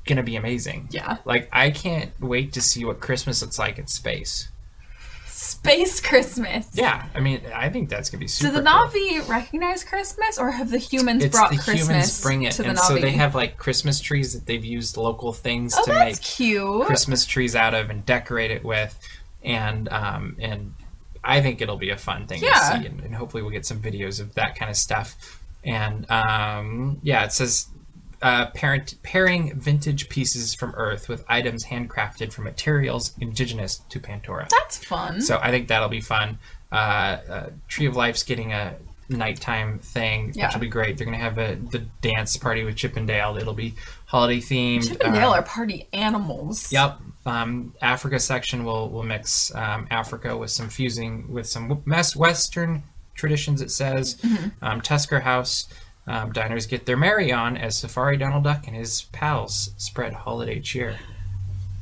gonna 0.07 0.23
be 0.23 0.37
amazing. 0.37 0.89
Yeah. 0.91 1.19
Like 1.25 1.49
I 1.53 1.71
can't 1.71 2.11
wait 2.21 2.53
to 2.55 2.61
see 2.61 2.85
what 2.85 3.01
Christmas 3.01 3.43
looks 3.43 3.59
like 3.59 3.79
in 3.79 3.87
space. 3.87 4.49
Space 5.27 6.01
Christmas. 6.01 6.69
Yeah, 6.75 7.07
I 7.15 7.21
mean, 7.21 7.41
I 7.55 7.69
think 7.69 7.89
that's 7.89 8.09
gonna 8.09 8.21
be 8.21 8.29
super. 8.29 8.51
Do 8.53 8.63
the 8.63 8.71
cool. 8.71 8.89
Na'vi 8.89 9.29
recognize 9.29 9.83
Christmas, 9.83 10.39
or 10.39 10.51
have 10.53 10.71
the 10.71 10.79
humans 10.79 11.25
It's 11.25 11.37
brought 11.37 11.51
the 11.51 11.57
Christmas 11.57 11.89
humans 11.89 12.23
bring 12.23 12.43
it, 12.45 12.53
to 12.53 12.63
the 12.63 12.69
and 12.71 12.79
Na'vi? 12.79 12.87
so 12.87 12.99
they 12.99 13.11
have 13.11 13.35
like 13.35 13.57
Christmas 13.57 14.01
trees 14.01 14.33
that 14.33 14.47
they've 14.47 14.65
used 14.65 14.97
local 14.97 15.33
things 15.33 15.75
oh, 15.77 15.85
to 15.85 15.93
make 15.93 16.21
cute. 16.21 16.87
Christmas 16.87 17.27
trees 17.27 17.57
out 17.57 17.75
of 17.75 17.91
and 17.91 18.07
decorate 18.07 18.53
it 18.53 18.65
with, 18.65 18.97
and 19.43 19.89
um, 19.89 20.37
and 20.39 20.75
I 21.25 21.41
think 21.43 21.61
it'll 21.61 21.77
be 21.79 21.91
a 21.91 21.97
fun 21.97 22.27
thing 22.27 22.43
Yeah. 22.43 22.53
to 22.53 22.81
see, 22.81 22.87
and, 22.87 23.01
and 23.01 23.15
hopefully 23.15 23.43
we'll 23.43 23.53
get 23.53 23.67
some 23.67 23.81
videos 23.81 24.21
of 24.21 24.35
that 24.35 24.55
kind 24.57 24.71
of 24.71 24.77
stuff. 24.77 25.41
And 25.65 26.11
um, 26.11 26.99
yeah, 27.03 27.25
it 27.25 27.33
says 27.33 27.67
uh, 28.23 28.47
parent 28.51 28.95
pairing 29.03 29.59
vintage 29.59 30.09
pieces 30.09 30.55
from 30.55 30.73
Earth 30.77 31.09
with 31.09 31.25
items 31.29 31.65
handcrafted 31.67 32.33
from 32.33 32.45
materials 32.45 33.13
indigenous 33.21 33.79
to 33.91 34.01
Pandora. 34.01 34.47
That's 34.51 34.83
fun. 34.85 35.21
So 35.21 35.39
I 35.43 35.51
think 35.51 35.69
that'll 35.69 35.89
be 35.89 36.01
fun. 36.01 36.39
Uh, 36.73 36.75
uh, 36.75 37.51
Tree 37.69 37.87
of 37.87 37.97
Life's 37.97 38.23
getting 38.23 38.53
a 38.53 38.75
nighttime 39.09 39.79
thing, 39.79 40.33
Yeah. 40.35 40.47
which 40.47 40.55
will 40.55 40.61
be 40.63 40.69
great. 40.69 40.97
They're 40.97 41.05
gonna 41.05 41.19
have 41.19 41.37
a 41.39 41.57
the 41.57 41.81
dance 42.01 42.37
party 42.37 42.65
with 42.65 42.77
Chip 42.77 42.97
and 42.97 43.07
Dale. 43.07 43.37
It'll 43.39 43.53
be 43.55 43.75
holiday 44.07 44.41
themed. 44.41 44.89
Chip 44.89 45.03
and 45.05 45.15
Dale 45.15 45.29
Um, 45.33 45.39
are 45.39 45.43
party 45.43 45.87
animals. 45.93 46.73
Yep. 46.73 46.99
Um, 47.27 47.75
Africa 47.83 48.19
section 48.19 48.65
will 48.65 48.89
will 48.91 49.03
mix 49.03 49.55
um, 49.55 49.87
Africa 49.91 50.37
with 50.37 50.51
some 50.51 50.69
fusing 50.69 51.31
with 51.33 51.47
some 51.47 51.83
mass 51.85 52.17
Western 52.17 52.83
traditions. 53.15 53.61
It 53.63 53.71
says 53.71 54.17
Mm-hmm. 54.17 54.65
um, 54.65 54.81
Tusker 54.81 55.21
House 55.21 55.67
um, 56.07 56.33
diners 56.33 56.67
get 56.67 56.85
their 56.87 56.97
merry 56.97 57.33
on 57.33 57.57
as 57.57 57.79
Safari 57.79 58.17
Donald 58.19 58.45
Duck 58.45 58.67
and 58.67 58.77
his 58.77 59.03
pals 59.13 59.71
spread 59.79 60.13
holiday 60.13 60.61
cheer. 60.61 60.99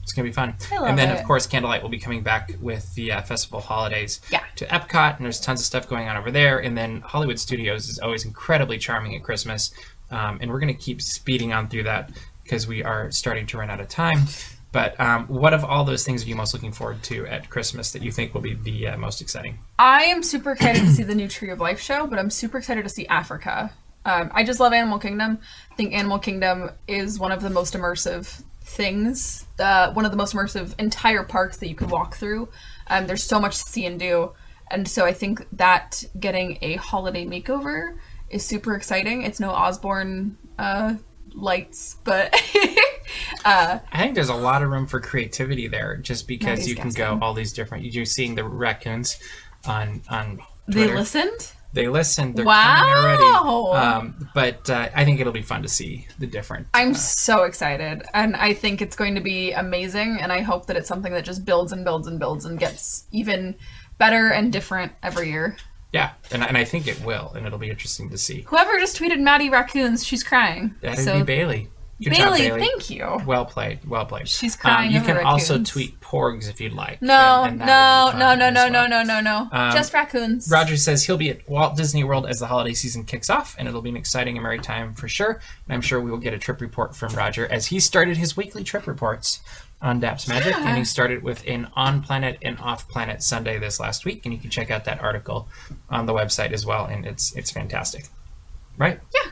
It's 0.03 0.13
gonna 0.13 0.29
be 0.29 0.33
fun. 0.33 0.55
I 0.71 0.79
love 0.79 0.89
and 0.91 0.99
then 0.99 1.11
it. 1.11 1.19
of 1.21 1.25
course 1.27 1.47
Candlelight 1.47 1.83
will 1.83 1.89
be 1.89 1.99
coming 1.99 2.23
back 2.23 2.53
with 2.61 2.93
the 2.95 3.13
uh, 3.13 3.23
festival 3.23 3.61
holidays 3.61 4.21
Yeah. 4.31 4.43
to 4.57 4.67
Epcot, 4.67 5.17
and 5.17 5.25
there's 5.25 5.41
tons 5.41 5.61
of 5.61 5.67
stuff 5.67 5.89
going 5.89 6.09
on 6.09 6.17
over 6.17 6.31
there. 6.31 6.59
And 6.59 6.77
then 6.77 7.01
Hollywood 7.03 7.39
Studios 7.39 7.89
is 7.89 7.99
always 8.01 8.25
incredibly 8.25 8.79
charming 8.79 9.15
at 9.15 9.23
Christmas, 9.23 9.73
um, 10.11 10.39
and 10.41 10.51
we're 10.51 10.59
gonna 10.61 10.75
keep 10.75 11.01
speeding 11.01 11.53
on 11.53 11.69
through 11.69 11.85
that 11.85 12.11
because 12.43 12.67
we 12.67 12.83
are 12.83 13.11
starting 13.13 13.47
to 13.47 13.59
run 13.59 13.71
out 13.71 13.81
of 13.81 13.89
time. 13.89 14.27
But 14.73 14.99
um, 14.99 15.27
what 15.27 15.53
of 15.53 15.65
all 15.65 15.85
those 15.85 16.05
things 16.05 16.25
are 16.25 16.29
you 16.29 16.35
most 16.35 16.55
looking 16.55 16.73
forward 16.73 17.03
to 17.05 17.27
at 17.27 17.51
Christmas 17.51 17.93
that 17.93 18.03
you 18.03 18.11
think 18.11 18.33
will 18.33 18.41
be 18.41 18.55
the 18.55 18.89
uh, 18.89 18.97
most 18.97 19.21
exciting? 19.21 19.59
I 19.79 20.05
am 20.05 20.23
super 20.23 20.53
excited 20.53 20.81
to 20.81 20.91
see 20.91 21.03
the 21.03 21.15
new 21.15 21.29
Tree 21.29 21.51
of 21.51 21.61
Life 21.61 21.81
show, 21.81 22.07
but 22.07 22.19
I'm 22.19 22.31
super 22.31 22.59
excited 22.59 22.83
to 22.85 22.89
see 22.89 23.07
Africa. 23.07 23.73
Um, 24.05 24.31
I 24.35 24.45
just 24.45 24.59
love 24.61 24.73
Animal 24.73 24.99
Kingdom. 24.99 25.39
I 25.71 25.75
think 25.75 25.93
Animal 25.93 26.19
Kingdom 26.19 26.71
is 26.89 27.19
one 27.19 27.33
of 27.33 27.43
the 27.43 27.51
most 27.51 27.75
immersive 27.75 28.43
things, 28.63 29.47
uh, 29.59 29.93
one 29.93 30.05
of 30.05 30.11
the 30.11 30.17
most 30.17 30.35
immersive 30.35 30.75
entire 30.81 31.23
parks 31.23 31.59
that 31.59 31.69
you 31.69 31.75
could 31.75 31.91
walk 31.91 32.17
through. 32.17 32.49
Um, 32.89 33.07
there's 33.07 33.23
so 33.23 33.39
much 33.39 33.63
to 33.63 33.71
see 33.71 33.85
and 33.85 34.01
do, 34.01 34.33
and 34.71 34.89
so 34.89 35.05
I 35.05 35.13
think 35.13 35.47
that 35.53 36.03
getting 36.19 36.59
a 36.63 36.77
holiday 36.77 37.27
makeover 37.27 37.99
is 38.31 38.45
super 38.45 38.75
exciting. 38.75 39.23
It's 39.23 39.39
no 39.39 39.51
Osborne 39.51 40.39
uh, 40.59 40.95
lights, 41.35 41.99
but 42.05 42.35
uh, 43.45 43.79
I 43.93 43.99
think 43.99 44.15
there's 44.15 44.29
a 44.29 44.35
lot 44.35 44.63
of 44.63 44.71
room 44.71 44.87
for 44.87 45.01
creativity 45.01 45.69
there, 45.69 45.97
just 45.97 46.29
because 46.29 46.69
you 46.69 46.75
can 46.75 46.91
go 46.91 47.19
all 47.21 47.35
these 47.35 47.53
different. 47.53 47.85
You're 47.85 48.05
seeing 48.05 48.35
the 48.35 48.45
raccoons 48.45 49.19
on 49.67 50.03
on 50.09 50.41
they 50.69 50.93
listened. 50.93 51.53
They 51.73 51.89
listened. 51.89 52.37
They're 52.37 52.45
Wow. 52.45 52.77
coming 52.77 52.95
already. 52.95 53.87
Um, 53.87 54.29
but 54.35 54.69
uh, 54.69 54.91
I 54.95 55.05
think 55.05 55.21
it'll 55.21 55.33
be 55.33 55.43
fun 55.43 55.63
to 55.63 55.69
see 55.69 56.07
the 56.19 56.27
different. 56.27 56.67
I'm 56.75 56.95
so 56.95 57.45
excited, 57.45 58.03
and 58.13 58.37
I 58.37 58.53
think 58.53 58.83
it's 58.83 58.95
going 58.95 59.15
to 59.15 59.23
be 59.23 59.53
amazing. 59.53 60.19
And 60.21 60.31
I 60.31 60.41
hope 60.41 60.67
that 60.67 60.77
it's 60.77 60.89
something 60.89 61.13
that 61.15 61.25
just 61.25 61.45
builds 61.45 61.73
and 61.73 61.85
builds 61.85 62.07
and 62.07 62.19
builds 62.19 62.45
and 62.45 62.59
gets 62.59 63.07
even 63.11 63.57
better 63.99 64.29
and 64.29 64.53
different 64.53 64.93
every 65.03 65.31
year. 65.31 65.57
Yeah, 65.93 66.13
and, 66.31 66.43
and 66.43 66.57
I 66.57 66.65
think 66.65 66.87
it 66.87 67.03
will, 67.05 67.33
and 67.35 67.47
it'll 67.47 67.59
be 67.59 67.69
interesting 67.69 68.09
to 68.11 68.19
see. 68.19 68.43
Whoever 68.49 68.79
just 68.79 68.99
tweeted 68.99 69.21
Maddie 69.21 69.51
raccoons, 69.51 70.05
she's 70.05 70.23
crying. 70.23 70.75
That'd 70.81 71.05
so 71.05 71.19
be 71.19 71.25
Bailey. 71.25 71.69
Good 72.03 72.15
job, 72.15 72.33
Bailey, 72.35 72.49
Bailey. 72.49 72.61
thank 72.61 72.91
you. 72.91 73.21
Well 73.27 73.45
played. 73.45 73.85
Well 73.89 74.05
played. 74.07 74.29
She's 74.29 74.57
crying. 74.57 74.75
Um, 74.75 74.77
crying 74.79 74.93
you 74.93 74.99
over 75.13 75.21
can 75.21 75.27
also 75.27 75.63
tweet 75.63 76.01
Porgs 76.01 76.49
if 76.51 76.61
you'd 76.61 76.73
like. 76.73 77.01
No, 77.01 77.45
and- 77.45 77.53
and 77.53 77.59
no, 77.61 78.13
no, 78.17 78.35
no, 78.35 78.51
no, 78.51 78.63
well. 78.71 78.71
no, 78.73 78.87
no, 78.89 79.03
no, 79.05 79.21
no. 79.21 79.49
Um, 79.53 79.73
Just 79.73 79.93
raccoons. 79.95 80.49
Roger 80.51 80.77
says 80.77 81.05
he'll 81.05 81.17
be 81.17 81.31
at 81.31 81.49
Walt 81.49 81.77
Disney 81.77 82.03
World 82.03 82.27
as 82.27 82.41
the 82.41 82.47
holiday 82.49 82.75
season 82.75 83.05
kicks 83.05 83.31
off, 83.31 83.55
and 83.59 83.69
it'll 83.69 83.83
be 83.83 83.91
an 83.91 83.97
exciting 83.97 84.37
and 84.37 84.43
merry 84.43 84.59
time 84.59 84.95
for 84.95 85.07
sure. 85.07 85.41
And 85.67 85.75
I'm 85.75 85.81
sure 85.81 86.01
we 86.01 86.11
will 86.11 86.19
get 86.19 86.35
a 86.35 86.39
trip 86.39 86.61
report 86.61 86.97
from 86.97 87.15
Roger 87.15 87.47
as 87.51 87.67
he 87.67 87.79
started 87.79 88.17
his 88.17 88.37
weekly 88.37 88.65
trip 88.65 88.87
reports 88.89 89.41
on 89.81 90.01
Daps 90.01 90.29
Magic, 90.29 90.57
and 90.57 90.77
he 90.79 90.85
started 90.85 91.23
with 91.23 91.45
an 91.47 91.69
on 91.75 92.03
planet 92.03 92.39
and 92.43 92.59
off 92.61 92.89
planet 92.89 93.23
Sunday 93.23 93.59
this 93.59 93.79
last 93.81 94.05
week, 94.05 94.25
and 94.25 94.33
you 94.35 94.41
can 94.41 94.51
check 94.51 94.71
out 94.71 94.85
that 94.87 95.01
article 95.01 95.49
on 95.89 96.07
the 96.07 96.13
website 96.13 96.53
as 96.53 96.65
well, 96.67 96.85
and 96.87 97.05
it's 97.07 97.33
it's 97.37 97.51
fantastic, 97.51 98.07
right? 98.77 99.01
Yeah. 99.15 99.31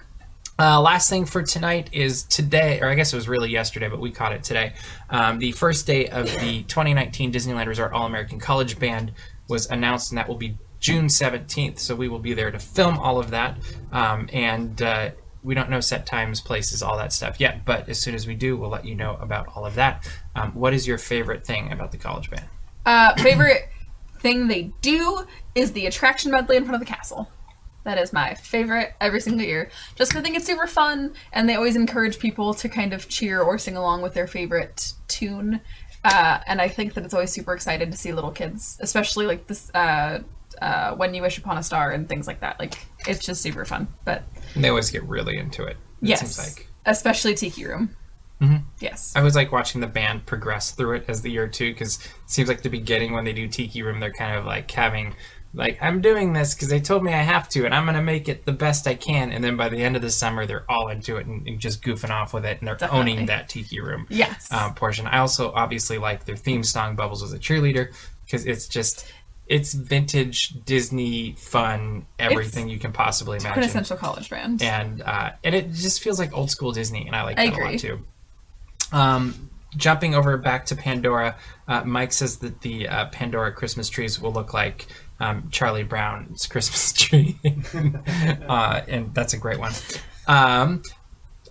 Uh, 0.61 0.79
last 0.79 1.09
thing 1.09 1.25
for 1.25 1.43
tonight 1.43 1.89
is 1.91 2.25
today, 2.25 2.81
or 2.83 2.89
I 2.91 2.95
guess 2.95 3.15
it 3.15 3.17
was 3.17 3.27
really 3.27 3.49
yesterday, 3.49 3.89
but 3.89 3.99
we 3.99 4.11
caught 4.11 4.33
it 4.33 4.45
today. 4.45 4.75
Um, 5.09 5.39
the 5.39 5.53
first 5.53 5.87
day 5.87 6.09
of 6.09 6.27
the 6.27 6.65
2019 6.65 7.33
Disneyland 7.33 7.67
Resort 7.67 7.95
All 7.95 8.05
American 8.05 8.39
College 8.39 8.79
Band 8.79 9.13
was 9.49 9.71
announced, 9.71 10.11
and 10.11 10.19
that 10.19 10.29
will 10.29 10.37
be 10.37 10.59
June 10.79 11.07
17th. 11.07 11.79
So 11.79 11.95
we 11.95 12.09
will 12.09 12.19
be 12.19 12.35
there 12.35 12.51
to 12.51 12.59
film 12.59 12.99
all 12.99 13.19
of 13.19 13.31
that. 13.31 13.57
Um, 13.91 14.29
and 14.35 14.83
uh, 14.83 15.13
we 15.43 15.55
don't 15.55 15.71
know 15.71 15.81
set 15.81 16.05
times, 16.05 16.43
places, 16.43 16.83
all 16.83 16.99
that 16.99 17.15
stuff 17.15 17.41
yet, 17.41 17.65
but 17.65 17.89
as 17.89 17.99
soon 17.99 18.15
as 18.15 18.27
we 18.27 18.35
do, 18.35 18.55
we'll 18.59 18.69
let 18.69 18.85
you 18.85 18.95
know 18.95 19.17
about 19.19 19.49
all 19.57 19.65
of 19.65 19.77
that. 19.77 20.07
Um, 20.37 20.53
what 20.53 20.75
is 20.75 20.87
your 20.87 20.99
favorite 20.99 21.47
thing 21.47 21.73
about 21.73 21.91
the 21.91 21.97
college 21.97 22.29
band? 22.29 22.45
Uh, 22.85 23.15
favorite 23.23 23.71
thing 24.19 24.49
they 24.49 24.71
do 24.83 25.25
is 25.55 25.73
the 25.73 25.87
attraction 25.87 26.31
medley 26.31 26.59
in 26.59 26.65
front 26.65 26.75
of 26.75 26.87
the 26.87 26.93
castle. 26.93 27.31
That 27.85 27.99
is 27.99 28.13
my 28.13 28.35
favorite 28.35 28.95
every 29.01 29.21
single 29.21 29.45
year. 29.47 29.71
Just 29.97 30.13
'cause 30.13 30.21
I 30.21 30.23
think 30.23 30.37
it's 30.37 30.47
super 30.47 30.67
fun, 30.67 31.15
and 31.33 31.49
they 31.49 31.55
always 31.55 31.77
encourage 31.77 32.19
people 32.19 32.53
to 32.55 32.69
kind 32.69 32.93
of 32.93 33.09
cheer 33.09 33.41
or 33.41 33.57
sing 33.59 33.77
along 33.77 34.03
with 34.03 34.15
their 34.15 34.27
favorite 34.27 34.93
tune. 35.09 35.61
Uh, 36.05 36.41
and 36.47 36.61
I 36.61 36.69
think 36.69 36.95
that 36.95 37.05
it's 37.05 37.15
always 37.15 37.31
super 37.33 37.55
excited 37.55 37.91
to 37.93 37.97
see 37.99 38.13
little 38.13 38.31
kids, 38.31 38.79
especially 38.81 39.27
like 39.27 39.47
this 39.47 39.71
uh, 39.75 40.21
uh, 40.61 40.95
"When 40.95 41.15
You 41.15 41.23
Wish 41.23 41.39
Upon 41.39 41.59
a 41.59 41.63
Star" 41.63 41.91
and 41.93 42.09
things 42.09 42.27
like 42.27 42.41
that. 42.41 42.59
Like 42.59 42.87
it's 43.07 43.25
just 43.25 43.43
super 43.43 43.65
fun. 43.65 43.89
But 44.05 44.23
And 44.55 44.63
they 44.65 44.69
always 44.69 44.91
get 44.91 45.03
really 45.05 45.39
into 45.39 45.65
it. 45.65 45.77
It 46.03 46.09
yes, 46.09 46.21
seems 46.21 46.39
like. 46.39 46.69
especially 46.87 47.35
Tiki 47.35 47.67
Room. 47.67 47.97
Mhm. 48.41 48.63
Yes. 48.79 49.13
I 49.15 49.21
was 49.21 49.35
like 49.35 49.53
watching 49.53 49.83
the 49.83 49.87
band 49.87 50.25
progress 50.25 50.71
through 50.71 50.95
it 50.97 51.05
as 51.09 51.21
the 51.21 51.31
year 51.31 51.47
too, 51.47 51.73
because 51.75 51.97
it 51.99 52.11
seems 52.27 52.49
like 52.49 52.63
the 52.63 52.71
beginning 52.71 53.13
when 53.13 53.25
they 53.25 53.35
do 53.35 53.47
Tiki 53.47 53.83
Room, 53.83 54.01
they're 54.01 54.13
kind 54.13 54.35
of 54.39 54.47
like 54.47 54.71
having, 54.71 55.15
like, 55.53 55.79
I'm 55.83 56.01
doing 56.01 56.33
this 56.33 56.55
because 56.55 56.69
they 56.69 56.81
told 56.81 57.03
me 57.03 57.13
I 57.13 57.23
have 57.23 57.49
to, 57.51 57.65
and 57.65 57.75
I'm 57.75 57.85
gonna 57.87 58.03
make 58.03 58.29
it 58.29 58.45
the 58.45 58.53
best 58.53 58.87
I 58.87 58.95
can. 58.95 59.33
And 59.33 59.43
then 59.43 59.57
by 59.57 59.69
the 59.69 59.83
end 59.83 59.97
of 59.97 60.03
the 60.03 60.11
summer, 60.11 60.47
they're 60.47 60.65
all 60.71 60.89
into 60.89 61.17
it 61.17 61.27
and, 61.27 61.47
and 61.47 61.59
just 61.59 61.83
goofing 61.83 62.11
off 62.11 62.33
with 62.33 62.45
it, 62.45 62.59
and 62.61 62.69
they're 62.69 62.77
Definitely. 62.77 63.13
owning 63.13 63.27
that 63.27 63.49
Tiki 63.49 63.81
Room 63.81 64.07
Yes. 64.09 64.51
um, 64.53 64.75
portion. 64.75 65.07
I 65.07 65.19
also 65.19 65.53
obviously 65.53 65.99
like 65.99 66.25
their 66.25 66.37
theme 66.37 66.63
song, 66.63 66.95
Bubbles 66.97 67.23
was 67.23 67.33
a 67.33 67.39
cheerleader, 67.39 67.93
because 68.25 68.47
it's 68.47 68.69
just. 68.69 69.13
It's 69.47 69.75
vintage 69.75 70.51
Disney 70.65 71.33
fun, 71.33 72.07
everything 72.21 72.69
you 72.69 72.79
can 72.79 72.93
possibly 72.93 73.37
imagine 73.39 73.55
Quintessential 73.55 73.97
college 73.97 74.31
band. 74.31 74.63
and 74.63 75.03
uh, 75.03 75.31
and 75.43 75.57
it 75.57 75.73
just 75.73 76.01
feels 76.01 76.21
like 76.21 76.33
old 76.33 76.53
school 76.53 76.71
Disney, 76.71 77.05
and 77.09 77.17
I 77.17 77.25
like 77.25 77.37
I 77.37 77.51
that 77.51 77.59
a 77.59 77.65
lot 77.65 77.79
too. 77.81 77.99
Um, 78.93 79.51
jumping 79.77 80.15
over 80.15 80.37
back 80.37 80.67
to 80.67 80.77
Pandora, 80.77 81.37
uh, 81.69 81.85
Mike 81.85 82.13
says 82.13 82.39
that 82.39 82.61
the 82.61 82.89
uh, 82.89 83.07
Pandora 83.07 83.53
Christmas 83.53 83.89
trees 83.89 84.21
will 84.21 84.33
look 84.33 84.53
like 84.53 84.87
um, 85.21 85.49
Charlie 85.51 85.85
Brown's 85.85 86.47
Christmas 86.47 86.93
tree, 86.95 87.39
uh, 88.49 88.81
and 88.89 89.15
that's 89.15 89.35
a 89.35 89.39
great 89.39 89.59
one. 89.59 89.73
Um, 90.27 90.83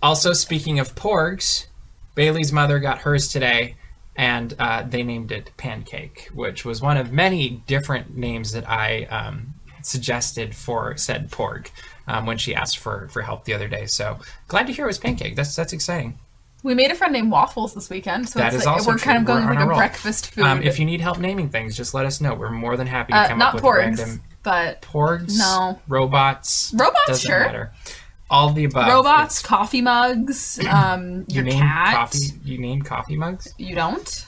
also, 0.02 0.32
speaking 0.32 0.78
of 0.78 0.94
porgs, 0.94 1.66
Bailey's 2.14 2.52
mother 2.52 2.78
got 2.78 2.98
hers 2.98 3.28
today, 3.28 3.76
and 4.16 4.54
uh, 4.58 4.82
they 4.82 5.02
named 5.02 5.32
it 5.32 5.52
Pancake, 5.56 6.28
which 6.34 6.64
was 6.64 6.82
one 6.82 6.96
of 6.96 7.12
many 7.12 7.62
different 7.66 8.16
names 8.16 8.52
that 8.52 8.68
I 8.68 9.04
um, 9.04 9.54
suggested 9.82 10.54
for 10.54 10.96
said 10.96 11.30
porg 11.30 11.70
um, 12.06 12.26
when 12.26 12.38
she 12.38 12.54
asked 12.54 12.78
for, 12.78 13.08
for 13.08 13.22
help 13.22 13.44
the 13.44 13.54
other 13.54 13.68
day. 13.68 13.86
So 13.86 14.18
glad 14.48 14.66
to 14.66 14.72
hear 14.72 14.84
it 14.84 14.88
was 14.88 14.98
Pancake. 14.98 15.36
That's 15.36 15.54
that's 15.54 15.72
exciting. 15.72 16.18
We 16.62 16.74
made 16.74 16.90
a 16.90 16.94
friend 16.94 17.12
named 17.12 17.30
Waffles 17.32 17.74
this 17.74 17.88
weekend, 17.88 18.28
so 18.28 18.38
That 18.38 18.48
it's 18.48 18.56
is 18.62 18.66
like, 18.66 18.76
also 18.76 18.90
we're 18.90 18.98
kind 18.98 19.16
of 19.18 19.24
going 19.24 19.44
We're 19.44 19.50
with 19.50 19.56
like 19.58 19.64
a 19.64 19.68
roll. 19.70 19.78
breakfast 19.78 20.32
food. 20.32 20.44
Um, 20.44 20.62
if 20.62 20.78
you 20.78 20.84
need 20.84 21.00
help 21.00 21.18
naming 21.18 21.48
things, 21.48 21.76
just 21.76 21.94
let 21.94 22.04
us 22.04 22.20
know. 22.20 22.34
We're 22.34 22.50
more 22.50 22.76
than 22.76 22.86
happy 22.86 23.12
to 23.12 23.18
uh, 23.18 23.28
come 23.28 23.40
up 23.40 23.54
with 23.54 23.62
porgs, 23.62 23.98
random 23.98 24.22
but 24.42 24.82
porgs. 24.82 25.38
No. 25.38 25.80
robots. 25.88 26.74
Robots, 26.76 27.00
doesn't 27.06 27.28
sure. 27.30 27.40
matter. 27.40 27.72
All 28.28 28.50
the 28.52 28.64
above. 28.64 28.88
robots, 28.88 29.40
It's- 29.40 29.42
coffee 29.42 29.80
mugs, 29.80 30.60
um, 30.68 31.24
You 31.28 31.36
your 31.36 31.44
name 31.44 31.60
cat. 31.60 31.94
coffee. 31.94 32.18
You 32.44 32.58
name 32.58 32.82
coffee 32.82 33.16
mugs. 33.16 33.52
You 33.58 33.74
don't. 33.74 34.26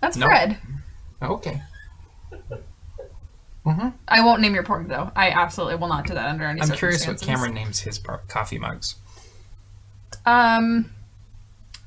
That's 0.00 0.16
Nope. 0.16 0.28
Fred. 0.28 0.58
Okay. 1.22 1.62
hmm 3.64 3.88
I 4.08 4.24
won't 4.24 4.40
name 4.42 4.54
your 4.54 4.64
porg 4.64 4.88
though. 4.88 5.10
I 5.16 5.30
absolutely 5.30 5.76
will 5.76 5.88
not 5.88 6.06
do 6.06 6.14
that 6.14 6.28
under 6.28 6.44
any 6.44 6.60
circumstances. 6.60 6.72
I'm 6.72 6.78
curious 6.78 7.06
what. 7.06 7.20
Cameron 7.20 7.54
names 7.54 7.80
his 7.80 7.98
coffee 8.28 8.58
mugs. 8.58 8.96
Um, 10.26 10.90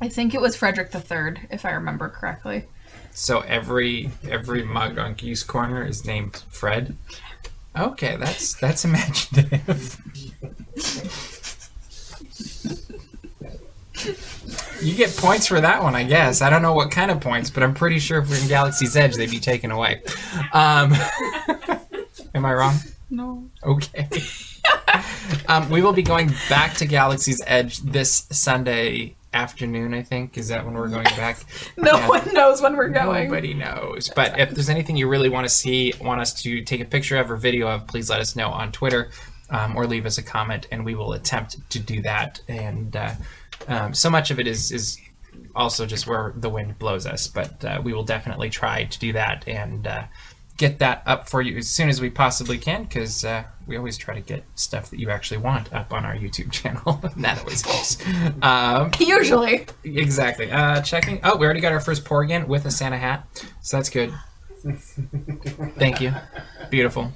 I 0.01 0.09
think 0.09 0.33
it 0.33 0.41
was 0.41 0.55
Frederick 0.55 0.91
the 0.91 0.99
Third, 0.99 1.39
if 1.49 1.65
I 1.65 1.71
remember 1.71 2.09
correctly. 2.09 2.65
So 3.11 3.39
every 3.41 4.11
every 4.29 4.63
mug 4.63 4.97
on 4.97 5.13
Geeks 5.13 5.43
Corner 5.43 5.85
is 5.85 6.05
named 6.05 6.43
Fred. 6.49 6.97
Okay, 7.77 8.17
that's 8.17 8.55
that's 8.55 8.83
imaginative. 8.83 9.97
you 14.81 14.95
get 14.95 15.15
points 15.15 15.47
for 15.47 15.61
that 15.61 15.81
one, 15.81 15.95
I 15.95 16.03
guess. 16.03 16.41
I 16.41 16.49
don't 16.49 16.61
know 16.61 16.73
what 16.73 16.91
kind 16.91 17.09
of 17.09 17.21
points, 17.21 17.49
but 17.49 17.63
I'm 17.63 17.73
pretty 17.73 17.99
sure 17.99 18.19
if 18.19 18.29
we're 18.29 18.37
in 18.37 18.47
Galaxy's 18.47 18.95
Edge, 18.95 19.15
they'd 19.15 19.31
be 19.31 19.39
taken 19.39 19.71
away. 19.71 20.01
Um, 20.51 20.93
am 22.35 22.45
I 22.45 22.53
wrong? 22.53 22.75
No. 23.15 23.49
Okay. 23.63 24.09
um, 25.47 25.69
we 25.69 25.81
will 25.81 25.93
be 25.93 26.03
going 26.03 26.33
back 26.49 26.73
to 26.75 26.85
Galaxy's 26.85 27.41
Edge 27.47 27.79
this 27.79 28.27
Sunday 28.29 29.15
afternoon. 29.33 29.93
I 29.93 30.01
think 30.01 30.37
is 30.37 30.49
that 30.49 30.65
when 30.65 30.73
we're 30.73 30.89
going 30.89 31.05
back. 31.05 31.37
No 31.77 31.93
Yeah. 31.93 32.09
one 32.09 32.33
knows 32.33 32.61
when 32.61 32.75
we're 32.75 32.89
going. 32.89 33.29
Nobody 33.29 33.53
knows. 33.53 34.11
But 34.13 34.37
if 34.37 34.51
there's 34.51 34.67
anything 34.67 34.97
you 34.97 35.07
really 35.07 35.29
want 35.29 35.45
to 35.47 35.53
see, 35.53 35.93
want 36.01 36.19
us 36.19 36.33
to 36.43 36.61
take 36.63 36.81
a 36.81 36.85
picture 36.85 37.17
of 37.17 37.31
or 37.31 37.37
video 37.37 37.69
of, 37.69 37.87
please 37.87 38.09
let 38.09 38.19
us 38.19 38.35
know 38.35 38.49
on 38.49 38.73
Twitter 38.73 39.11
um, 39.49 39.77
or 39.77 39.87
leave 39.87 40.05
us 40.05 40.17
a 40.17 40.23
comment, 40.23 40.67
and 40.69 40.83
we 40.83 40.93
will 40.93 41.13
attempt 41.13 41.57
to 41.69 41.79
do 41.79 42.01
that. 42.01 42.41
And 42.49 42.97
uh, 42.97 43.13
um, 43.69 43.93
so 43.93 44.09
much 44.09 44.29
of 44.29 44.39
it 44.41 44.47
is 44.47 44.73
is 44.73 44.99
also 45.55 45.85
just 45.85 46.05
where 46.05 46.33
the 46.35 46.49
wind 46.49 46.77
blows 46.79 47.05
us, 47.05 47.27
but 47.27 47.63
uh, 47.63 47.81
we 47.81 47.93
will 47.93 48.03
definitely 48.03 48.49
try 48.49 48.83
to 48.83 48.99
do 48.99 49.13
that 49.13 49.47
and 49.47 49.87
uh, 49.87 50.03
get 50.57 50.79
that 50.79 51.03
up 51.05 51.27
for 51.27 51.41
you 51.41 51.57
as 51.57 51.67
soon 51.67 51.89
as 51.89 51.99
we 51.99 52.09
possibly 52.09 52.57
can, 52.57 52.83
because 52.83 53.25
uh, 53.25 53.43
we 53.67 53.77
always 53.77 53.97
try 53.97 54.15
to 54.15 54.21
get 54.21 54.43
stuff 54.55 54.89
that 54.89 54.99
you 54.99 55.09
actually 55.09 55.37
want 55.37 55.73
up 55.73 55.91
on 55.93 56.05
our 56.05 56.15
YouTube 56.15 56.51
channel, 56.59 56.99
and 57.03 57.23
that 57.23 57.39
always 57.39 57.61
helps. 57.61 57.97
Um, 58.41 58.91
Usually. 58.99 59.65
Exactly. 59.83 60.51
Uh, 60.51 60.81
checking. 60.81 61.19
Oh, 61.23 61.37
we 61.37 61.45
already 61.45 61.59
got 61.61 61.71
our 61.73 61.79
first 61.79 62.05
pour 62.05 62.21
again 62.21 62.47
with 62.47 62.65
a 62.65 62.71
Santa 62.71 62.97
hat, 62.97 63.27
so 63.61 63.77
that's 63.77 63.89
good. 63.89 64.13
Thank 65.77 66.01
you. 66.01 66.13
Beautiful. 66.69 67.11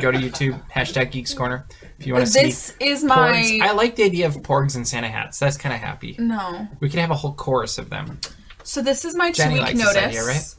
Go 0.00 0.10
to 0.10 0.18
YouTube 0.18 0.60
hashtag 0.70 1.10
Geeks 1.10 1.34
Corner 1.34 1.66
if 1.98 2.06
you 2.06 2.14
want 2.14 2.24
to 2.24 2.30
see. 2.30 2.42
This 2.42 2.74
is 2.80 3.04
my. 3.04 3.32
Porgs. 3.32 3.60
I 3.60 3.72
like 3.72 3.96
the 3.96 4.04
idea 4.04 4.26
of 4.26 4.36
porgs 4.36 4.76
and 4.76 4.86
Santa 4.86 5.08
hats. 5.08 5.38
That's 5.38 5.56
kind 5.56 5.74
of 5.74 5.80
happy. 5.80 6.16
No. 6.18 6.68
We 6.80 6.88
could 6.88 7.00
have 7.00 7.10
a 7.10 7.16
whole 7.16 7.34
chorus 7.34 7.76
of 7.78 7.90
them. 7.90 8.20
So 8.62 8.82
this 8.82 9.04
is 9.04 9.14
my 9.14 9.30
two 9.30 9.42
Jenny 9.42 9.54
week 9.60 9.76
notice. 9.76 9.96
idea, 9.96 10.24
right? 10.24 10.54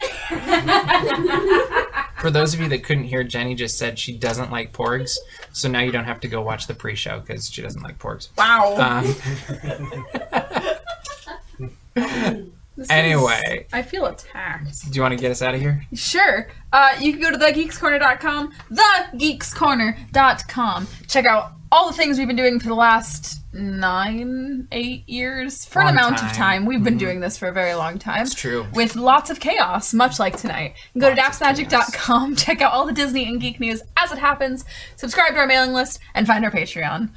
For 2.18 2.30
those 2.32 2.52
of 2.54 2.60
you 2.60 2.68
that 2.68 2.82
couldn't 2.84 3.04
hear, 3.04 3.22
Jenny 3.22 3.54
just 3.54 3.78
said 3.78 3.96
she 3.98 4.12
doesn't 4.16 4.50
like 4.50 4.72
porgs, 4.72 5.16
so 5.52 5.68
now 5.68 5.80
you 5.80 5.92
don't 5.92 6.04
have 6.04 6.20
to 6.20 6.28
go 6.28 6.40
watch 6.42 6.66
the 6.66 6.74
pre-show 6.74 7.20
because 7.20 7.48
she 7.50 7.62
doesn't 7.62 7.82
like 7.82 7.98
porgs. 7.98 8.28
Wow. 8.36 8.76
Um, 8.76 9.14
This 12.76 12.84
is- 12.86 12.90
anyway. 12.92 13.66
I 13.72 13.82
feel 13.82 14.06
attacked. 14.06 14.92
do 14.92 14.96
you 14.96 15.02
want 15.02 15.10
to 15.10 15.16
get 15.20 15.32
us 15.32 15.42
out 15.42 15.52
of 15.56 15.60
here? 15.60 15.84
Sure. 15.94 16.46
Uh, 16.72 16.90
you 17.00 17.12
can 17.12 17.20
go 17.20 17.32
to 17.32 17.36
thegeekscorner.com, 17.36 18.52
thegeekscorner.com. 18.70 20.86
Check 21.08 21.24
out 21.26 21.54
all 21.70 21.86
the 21.86 21.96
things 21.96 22.18
we've 22.18 22.26
been 22.26 22.36
doing 22.36 22.60
for 22.60 22.68
the 22.68 22.74
last 22.74 23.42
nine, 23.52 24.68
eight 24.72 25.08
years. 25.08 25.64
For 25.64 25.80
Long 25.80 25.90
an 25.90 25.94
amount 25.94 26.18
time. 26.18 26.30
of 26.30 26.36
time. 26.36 26.66
We've 26.66 26.82
been 26.82 26.94
mm-hmm. 26.94 26.98
doing 26.98 27.20
this 27.20 27.36
for 27.38 27.48
a 27.48 27.52
very 27.52 27.74
long 27.74 27.98
time. 27.98 28.22
It's 28.22 28.34
true. 28.34 28.66
With 28.74 28.96
lots 28.96 29.30
of 29.30 29.40
chaos, 29.40 29.92
much 29.92 30.18
like 30.18 30.36
tonight. 30.36 30.74
Go 30.96 31.08
Lots 31.08 31.38
to 31.38 31.44
dapsmagic.com, 31.44 32.36
check 32.36 32.60
out 32.60 32.72
all 32.72 32.86
the 32.86 32.92
Disney 32.92 33.26
and 33.26 33.40
geek 33.40 33.60
news 33.60 33.82
as 33.96 34.12
it 34.12 34.18
happens, 34.18 34.64
subscribe 34.96 35.32
to 35.32 35.38
our 35.38 35.46
mailing 35.46 35.72
list, 35.72 35.98
and 36.14 36.26
find 36.26 36.44
our 36.44 36.50
Patreon. 36.50 37.10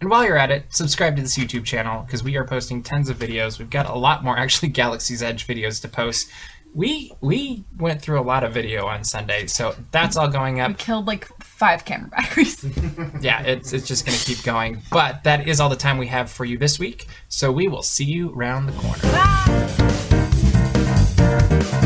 And 0.00 0.10
while 0.10 0.24
you're 0.24 0.38
at 0.38 0.52
it, 0.52 0.66
subscribe 0.68 1.16
to 1.16 1.22
this 1.22 1.36
YouTube 1.36 1.64
channel 1.64 2.02
because 2.02 2.22
we 2.22 2.36
are 2.36 2.44
posting 2.44 2.82
tons 2.82 3.08
of 3.08 3.18
videos. 3.18 3.58
We've 3.58 3.70
got 3.70 3.86
a 3.86 3.98
lot 3.98 4.22
more 4.22 4.38
actually 4.38 4.68
Galaxy's 4.68 5.22
Edge 5.22 5.46
videos 5.46 5.82
to 5.82 5.88
post. 5.88 6.30
We 6.74 7.12
we 7.20 7.64
went 7.76 8.02
through 8.02 8.20
a 8.20 8.22
lot 8.22 8.44
of 8.44 8.52
video 8.52 8.86
on 8.86 9.04
Sunday, 9.04 9.46
so 9.46 9.74
that's 9.90 10.16
all 10.16 10.28
going 10.28 10.60
up. 10.60 10.68
We 10.68 10.74
killed 10.74 11.06
like 11.06 11.26
five 11.42 11.84
camera 11.84 12.10
batteries. 12.10 12.64
Yeah, 13.20 13.42
it's 13.42 13.72
it's 13.72 13.86
just 13.86 14.06
gonna 14.06 14.18
keep 14.18 14.42
going. 14.44 14.82
But 14.90 15.24
that 15.24 15.48
is 15.48 15.60
all 15.60 15.68
the 15.68 15.76
time 15.76 15.98
we 15.98 16.06
have 16.08 16.30
for 16.30 16.44
you 16.44 16.58
this 16.58 16.78
week. 16.78 17.06
So 17.28 17.50
we 17.50 17.68
will 17.68 17.82
see 17.82 18.04
you 18.04 18.30
round 18.30 18.68
the 18.68 18.72
corner. 18.72 19.02
Bye. 21.42 21.84